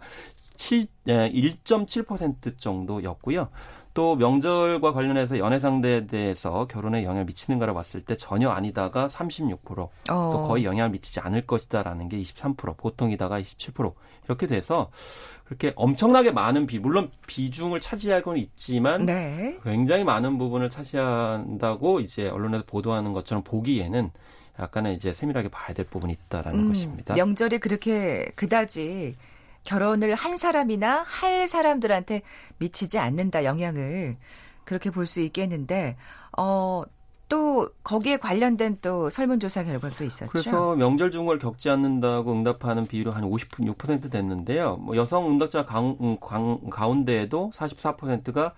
7, 0.58 0.88
예, 1.08 1.32
1.7% 1.32 2.58
정도였고요. 2.58 3.50
또 3.94 4.16
명절과 4.16 4.94
관련해서 4.94 5.40
연애 5.40 5.60
상대에 5.60 6.06
대해서 6.06 6.68
결혼에 6.68 7.04
영향을 7.04 7.26
미치는가를 7.26 7.74
봤을 7.74 8.02
때 8.02 8.16
전혀 8.16 8.50
아니다가 8.50 9.08
36%, 9.08 9.60
또 9.66 9.90
어. 10.10 10.48
거의 10.48 10.66
영향을 10.66 10.92
미치지 10.92 11.20
않을 11.20 11.48
것이다라는 11.48 12.08
게 12.10 12.18
23%, 12.20 12.78
보통이다가 12.78 13.42
27% 13.42 13.94
이렇게 14.26 14.46
돼서 14.46 14.92
그렇게 15.46 15.74
엄청나게 15.76 16.32
많은 16.32 16.68
비 16.68 16.78
물론 16.78 17.10
비중을 17.26 17.80
차지하고는 17.80 18.40
있지만 18.42 19.06
네. 19.06 19.58
굉장히 19.64 20.04
많은 20.04 20.38
부분을 20.38 20.70
차지한다고 20.70 22.02
이제 22.02 22.28
언론에서 22.28 22.66
보도하는 22.68 23.14
것처럼 23.14 23.44
보기에는 23.44 24.12
약간은 24.60 24.94
이제 24.94 25.14
세밀하게 25.14 25.50
봐야 25.50 25.74
될 25.74 25.86
부분이 25.86 26.14
있다라는 26.14 26.60
음, 26.60 26.68
것입니다. 26.68 27.16
명절이 27.16 27.60
그렇게 27.60 28.32
그다지 28.36 29.16
결혼을 29.72 30.16
한 30.16 30.38
사람이나 30.38 31.04
할 31.06 31.46
사람들한테 31.48 32.22
미치지 32.58 32.98
않는다 33.00 33.44
영향을 33.44 34.16
그렇게 34.64 34.90
볼 34.90 35.06
수 35.06 35.20
있겠는데 35.22 35.98
어. 36.38 36.84
또 37.30 37.70
거기에 37.84 38.16
관련된 38.16 38.78
또 38.82 39.10
설문조사 39.10 39.66
결과도 39.66 40.06
있었죠. 40.06 40.32
그래서 40.32 40.78
명절 40.78 41.12
중을 41.12 41.40
겪지 41.40 41.70
않는다고 41.70 42.32
응답하는 42.32 42.88
비율은 42.88 43.12
한56% 43.12 44.10
됐는데요. 44.10 44.78
뭐 44.78 44.96
여성 44.96 45.30
응답자 45.30 45.66
강, 45.66 45.98
음, 46.00 46.16
강- 46.22 46.58
가운데에도 46.70 47.52
44%가 47.54 48.54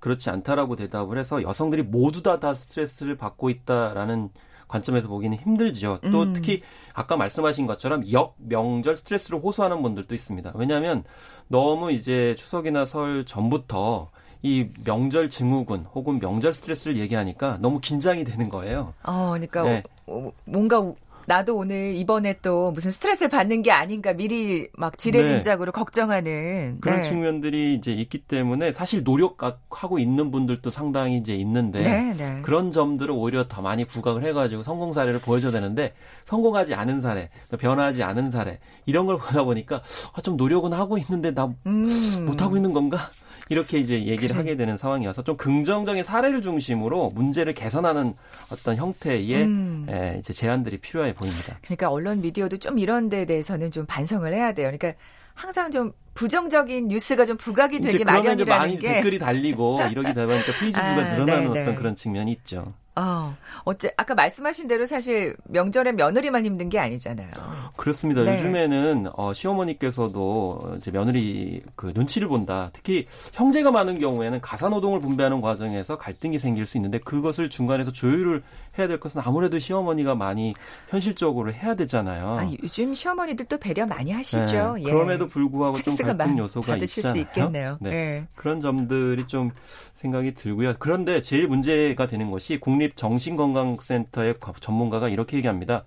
그렇지 0.00 0.30
않다라고 0.30 0.74
대답을 0.74 1.16
해서 1.16 1.40
여성들이 1.44 1.84
모두 1.84 2.20
다, 2.24 2.40
다 2.40 2.54
스트레스를 2.54 3.16
받고 3.16 3.50
있다라는 3.50 4.30
관점에서 4.68 5.08
보기는 5.08 5.36
힘들죠. 5.36 5.98
또 6.12 6.22
음. 6.22 6.32
특히 6.34 6.62
아까 6.94 7.16
말씀하신 7.16 7.66
것처럼 7.66 8.04
역 8.12 8.34
명절 8.38 8.96
스트레스를 8.96 9.40
호소하는 9.40 9.82
분들도 9.82 10.14
있습니다. 10.14 10.52
왜냐하면 10.54 11.04
너무 11.48 11.90
이제 11.90 12.34
추석이나 12.36 12.84
설 12.84 13.24
전부터 13.24 14.08
이 14.42 14.68
명절 14.84 15.30
증후군 15.30 15.86
혹은 15.94 16.20
명절 16.20 16.54
스트레스를 16.54 16.96
얘기하니까 16.98 17.58
너무 17.60 17.80
긴장이 17.80 18.22
되는 18.24 18.48
거예요. 18.48 18.94
어, 19.02 19.30
그러니까 19.30 19.62
네. 19.64 19.82
어, 20.06 20.30
뭔가 20.44 20.78
우- 20.78 20.94
나도 21.28 21.56
오늘 21.56 21.94
이번에 21.94 22.36
또 22.40 22.70
무슨 22.70 22.90
스트레스를 22.90 23.28
받는 23.28 23.60
게 23.60 23.70
아닌가 23.70 24.14
미리 24.14 24.66
막 24.72 24.96
지레짐작으로 24.96 25.72
걱정하는 25.72 26.24
네. 26.24 26.74
그런 26.80 27.02
네. 27.02 27.02
측면들이 27.02 27.74
이제 27.74 27.92
있기 27.92 28.20
때문에 28.20 28.72
사실 28.72 29.04
노력하고 29.04 29.98
있는 29.98 30.30
분들도 30.30 30.70
상당히 30.70 31.18
이제 31.18 31.34
있는데 31.36 31.82
네, 31.82 32.14
네. 32.16 32.40
그런 32.40 32.72
점들을 32.72 33.10
오히려 33.10 33.46
더 33.46 33.60
많이 33.60 33.84
부각을 33.84 34.24
해가지고 34.24 34.62
성공 34.62 34.94
사례를 34.94 35.20
보여줘야 35.20 35.52
되는데 35.52 35.92
성공하지 36.24 36.74
않은 36.74 37.02
사례, 37.02 37.28
변화하지 37.58 38.02
않은 38.02 38.30
사례 38.30 38.58
이런 38.86 39.04
걸 39.04 39.18
보다 39.18 39.44
보니까 39.44 39.82
아, 40.14 40.22
좀 40.22 40.38
노력은 40.38 40.72
하고 40.72 40.96
있는데 40.96 41.34
나 41.34 41.52
음. 41.66 42.24
못하고 42.26 42.56
있는 42.56 42.72
건가? 42.72 43.10
이렇게 43.48 43.78
이제 43.78 43.94
얘기를 43.94 44.28
그래. 44.28 44.38
하게 44.38 44.56
되는 44.56 44.76
상황이어서 44.76 45.22
좀 45.22 45.36
긍정적인 45.36 46.04
사례를 46.04 46.42
중심으로 46.42 47.10
문제를 47.10 47.54
개선하는 47.54 48.14
어떤 48.50 48.76
형태의 48.76 49.42
음. 49.42 49.86
에, 49.88 50.16
이제 50.18 50.32
제안들이 50.32 50.78
필요해 50.78 51.14
보입니다. 51.14 51.58
그러니까 51.62 51.88
언론 51.90 52.20
미디어도 52.20 52.58
좀 52.58 52.78
이런 52.78 53.08
데에 53.08 53.24
대해서는 53.24 53.70
좀 53.70 53.86
반성을 53.86 54.32
해야 54.32 54.52
돼요. 54.52 54.66
그러니까 54.66 54.92
항상 55.34 55.70
좀 55.70 55.92
부정적인 56.14 56.88
뉴스가 56.88 57.24
좀 57.24 57.36
부각이 57.36 57.80
되기 57.80 57.98
그러면 57.98 58.34
이제 58.34 58.44
마련이라는 58.44 58.58
많이 58.58 58.78
게 58.78 58.94
댓글이 58.94 59.18
달리고 59.20 59.82
이러기 59.90 60.12
다 60.12 60.26
보니까 60.26 60.52
페이지 60.58 60.80
아, 60.80 60.94
view가 60.94 61.14
늘어나는 61.14 61.42
네, 61.42 61.48
어떤 61.48 61.64
네. 61.66 61.74
그런 61.76 61.94
측면이 61.94 62.32
있죠. 62.32 62.74
어, 62.98 63.36
어째 63.62 63.92
아까 63.96 64.16
말씀하신 64.16 64.66
대로 64.66 64.84
사실 64.84 65.36
명절에 65.44 65.92
며느리만 65.92 66.44
힘든 66.44 66.68
게 66.68 66.80
아니잖아요. 66.80 67.30
그렇습니다. 67.76 68.24
네. 68.24 68.34
요즘에는 68.34 69.10
어, 69.16 69.32
시어머니께서도 69.32 70.74
이제 70.78 70.90
며느리 70.90 71.62
그 71.76 71.92
눈치를 71.94 72.26
본다. 72.26 72.70
특히 72.72 73.06
형제가 73.34 73.70
많은 73.70 74.00
경우에는 74.00 74.40
가사 74.40 74.68
노동을 74.68 75.00
분배하는 75.00 75.40
과정에서 75.40 75.96
갈등이 75.96 76.40
생길 76.40 76.66
수 76.66 76.76
있는데 76.76 76.98
그것을 76.98 77.48
중간에서 77.48 77.92
조율을 77.92 78.42
해야 78.78 78.88
될 78.88 79.00
것은 79.00 79.20
아무래도 79.24 79.58
시어머니가 79.58 80.14
많이 80.14 80.54
현실적으로 80.88 81.52
해야 81.52 81.74
되잖아요. 81.74 82.38
아, 82.38 82.48
요즘 82.62 82.94
시어머니들도 82.94 83.58
배려 83.58 83.86
많이 83.86 84.12
하시죠. 84.12 84.74
네. 84.76 84.84
예. 84.84 84.90
그럼에도 84.90 85.28
불구하고 85.28 85.76
좀 85.76 85.96
갈등 85.96 86.38
요소가 86.38 86.72
받으실 86.72 87.00
있잖아요. 87.00 87.12
수 87.12 87.18
있겠네요. 87.18 87.78
네. 87.80 87.90
예. 87.90 88.26
그런 88.36 88.60
점들이 88.60 89.26
좀 89.26 89.50
생각이 89.94 90.34
들고요. 90.34 90.74
그런데 90.78 91.20
제일 91.22 91.48
문제가 91.48 92.06
되는 92.06 92.30
것이 92.30 92.58
국립 92.60 92.96
정신건강센터의 92.96 94.34
전문가가 94.60 95.08
이렇게 95.08 95.36
얘기합니다. 95.36 95.84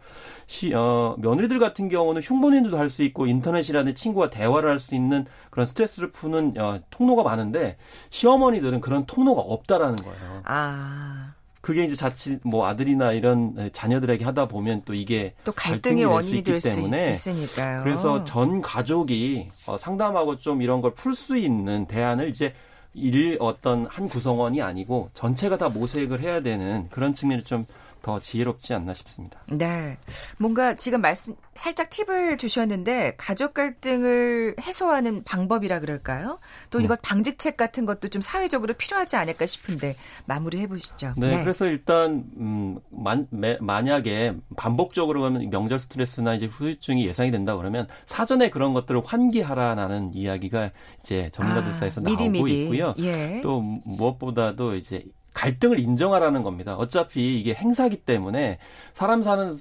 시, 0.48 0.74
어, 0.74 1.16
며느리들 1.20 1.60
같은 1.60 1.88
경우는 1.88 2.22
흉본인도 2.22 2.78
할 2.78 2.90
수 2.92 3.04
있고 3.04 3.26
인터넷이라는 3.26 3.96
친구와 3.96 4.30
대화를 4.30 4.70
할 4.70 4.80
수 4.80 4.96
있는 4.96 5.26
그런 5.50 5.66
스트레스를 5.66 6.12
푸는 6.12 6.54
어, 6.58 6.80
통로가 6.90 7.24
많은데 7.24 7.78
시어머니들은 8.10 8.82
그런 8.82 9.06
통로가 9.06 9.40
없다라는 9.42 9.96
거예요. 9.96 10.42
아, 10.44 11.34
그게 11.62 11.84
이제 11.86 11.96
자칫 11.96 12.40
뭐 12.44 12.66
아들이나 12.66 13.12
이런 13.12 13.70
자녀들에게 13.72 14.26
하다 14.26 14.48
보면 14.48 14.82
또 14.84 14.94
이게 14.96 15.34
또 15.44 15.52
갈등의 15.52 16.06
원인이 16.06 16.44
될수 16.44 16.44
될 16.44 16.56
있기 16.58 16.70
수 16.70 16.76
때문에 16.76 17.10
있으니까요. 17.12 17.84
그래서 17.84 18.26
전 18.26 18.62
가족이 18.62 19.48
어, 19.68 19.78
상담하고 19.78 20.38
좀 20.38 20.62
이런 20.62 20.82
걸 20.82 20.92
풀 20.96 21.14
수 21.16 21.38
있는 21.38 21.86
대안을 21.86 22.30
이제 22.30 22.54
일 22.94 23.38
어떤 23.40 23.86
한 23.86 24.10
구성원이 24.10 24.62
아니고 24.62 25.12
전체가 25.14 25.58
다 25.58 25.70
모색을 25.70 26.20
해야 26.20 26.42
되는 26.42 26.88
그런 26.90 27.14
측면이 27.14 27.44
좀 27.44 27.66
더 28.02 28.20
지혜롭지 28.20 28.74
않나 28.74 28.94
싶습니다. 28.94 29.40
네. 29.48 29.98
뭔가 30.38 30.76
지금 30.76 31.02
말씀, 31.02 31.36
살짝 31.56 31.90
팁을 31.90 32.38
주셨는데, 32.38 33.16
가족 33.18 33.54
갈등을 33.54 34.56
해소하는 34.60 35.24
방법이라 35.24 35.80
그럴까요? 35.80 36.40
또 36.70 36.80
네. 36.80 36.86
이것 36.86 37.02
방지책 37.02 37.58
같은 37.58 37.86
것도 37.86 38.10
좀 38.10 38.22
사회적으로 38.22 38.74
필요하지 38.74 39.16
않을까 39.16 39.46
싶은데, 39.46 39.96
마무리 40.26 40.60
해 40.60 40.68
보시죠. 40.68 41.14
네, 41.18 41.42
그래서 41.42 41.68
일단 41.68 42.24
음, 42.38 42.80
만, 42.90 43.28
매, 43.30 43.58
만약에 43.62 44.34
반복적으로 44.58 45.22
가면 45.22 45.50
명절 45.50 45.80
스트레스나 45.80 46.34
이제 46.36 46.46
후유증이 46.46 47.06
예상이 47.06 47.32
된다 47.32 47.56
그러면 47.56 47.88
사전에 48.06 48.50
그런 48.50 48.74
것들을 48.74 49.02
환기하라라는 49.06 50.14
이야기가 50.14 50.72
이제 51.02 51.30
전문가들 51.34 51.74
사이에서 51.74 52.02
나오고 52.02 52.24
아, 52.24 52.28
미리. 52.28 52.64
있고요. 52.64 52.94
예. 53.00 53.42
또 53.44 53.62
무엇보다도 53.62 54.76
이제 54.76 55.04
갈등을 55.34 55.80
인정하라는 55.80 56.44
겁니다. 56.44 56.76
어차피 56.76 57.40
이게 57.40 57.54
행사기 57.54 57.98
때문에 57.98 58.60
사람 58.94 59.24
사는 59.24 59.54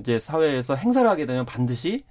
이제 0.00 0.18
사회에서 0.18 0.74
행사를 0.74 1.08
하게 1.08 1.26
되면 1.26 1.44
반드시 1.44 2.04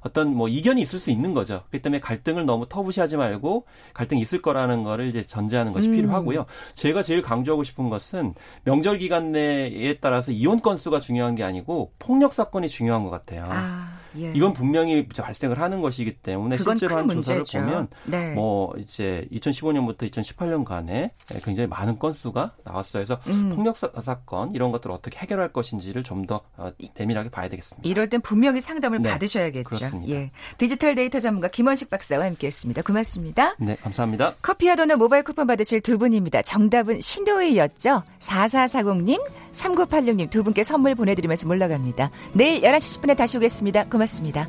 어떤 0.00 0.34
뭐 0.34 0.48
이견이 0.48 0.80
있을 0.80 0.98
수 0.98 1.10
있는 1.10 1.34
거죠. 1.34 1.62
그렇기 1.68 1.82
때문에 1.82 2.00
갈등을 2.00 2.46
너무 2.46 2.66
터부시하지 2.68 3.16
말고 3.16 3.64
갈등이 3.94 4.20
있을 4.20 4.40
거라는 4.40 4.84
거를 4.84 5.06
이제 5.06 5.26
전제하는 5.26 5.72
것이 5.72 5.88
음. 5.88 5.94
필요하고요. 5.94 6.46
제가 6.74 7.02
제일 7.02 7.22
강조하고 7.22 7.64
싶은 7.64 7.88
것은 7.90 8.34
명절 8.64 8.98
기간 8.98 9.32
내에 9.32 9.98
따라서 10.00 10.30
이혼 10.30 10.60
건수가 10.60 11.00
중요한 11.00 11.34
게 11.34 11.44
아니고 11.44 11.92
폭력 11.98 12.34
사건이 12.34 12.68
중요한 12.68 13.04
것 13.04 13.10
같아요. 13.10 13.46
아, 13.48 13.97
예. 14.18 14.32
이건 14.34 14.52
분명히 14.52 15.06
발생을 15.08 15.60
하는 15.60 15.80
것이기 15.80 16.16
때문에 16.18 16.56
실제로 16.56 16.94
큰한 16.96 17.08
조사를 17.10 17.40
문제죠. 17.40 17.58
보면 17.60 17.88
네. 18.06 18.32
뭐 18.34 18.74
이제 18.78 19.26
2015년부터 19.32 20.10
2018년간에 20.10 21.10
굉장히 21.44 21.66
많은 21.68 21.98
건수가 21.98 22.52
나왔어요. 22.64 23.04
그래서 23.04 23.20
음. 23.26 23.50
폭력 23.54 23.76
사- 23.76 23.90
사건 24.02 24.52
이런 24.54 24.70
것들을 24.72 24.94
어떻게 24.94 25.18
해결할 25.18 25.52
것인지를 25.52 26.02
좀더 26.02 26.40
어, 26.56 26.70
내밀하게 26.96 27.28
봐야 27.30 27.48
되겠습니다. 27.48 27.88
이럴 27.88 28.08
땐 28.08 28.20
분명히 28.20 28.60
상담을 28.60 29.02
네, 29.02 29.10
받으셔야겠죠. 29.10 29.64
그렇습니다. 29.68 30.12
예. 30.12 30.30
디지털 30.56 30.94
데이터 30.94 31.20
전문가 31.20 31.48
김원식 31.48 31.90
박사와 31.90 32.24
함께했습니다. 32.26 32.82
고맙습니다. 32.82 33.54
네, 33.58 33.76
감사합니다. 33.76 34.34
커피와 34.42 34.76
도넛 34.76 34.98
모바일 34.98 35.22
쿠폰 35.24 35.46
받으실 35.46 35.80
두 35.80 35.98
분입니다. 35.98 36.42
정답은 36.42 37.00
신도희였죠. 37.00 38.02
4440님, 38.20 39.20
3986님 39.52 40.30
두 40.30 40.42
분께 40.44 40.62
선물 40.62 40.94
보내드리면서 40.94 41.46
물러갑니다. 41.46 42.10
내일 42.32 42.62
11시 42.62 43.00
10분에 43.00 43.16
다시 43.16 43.36
오겠습니다. 43.36 43.86
고맙습니다. 43.86 44.48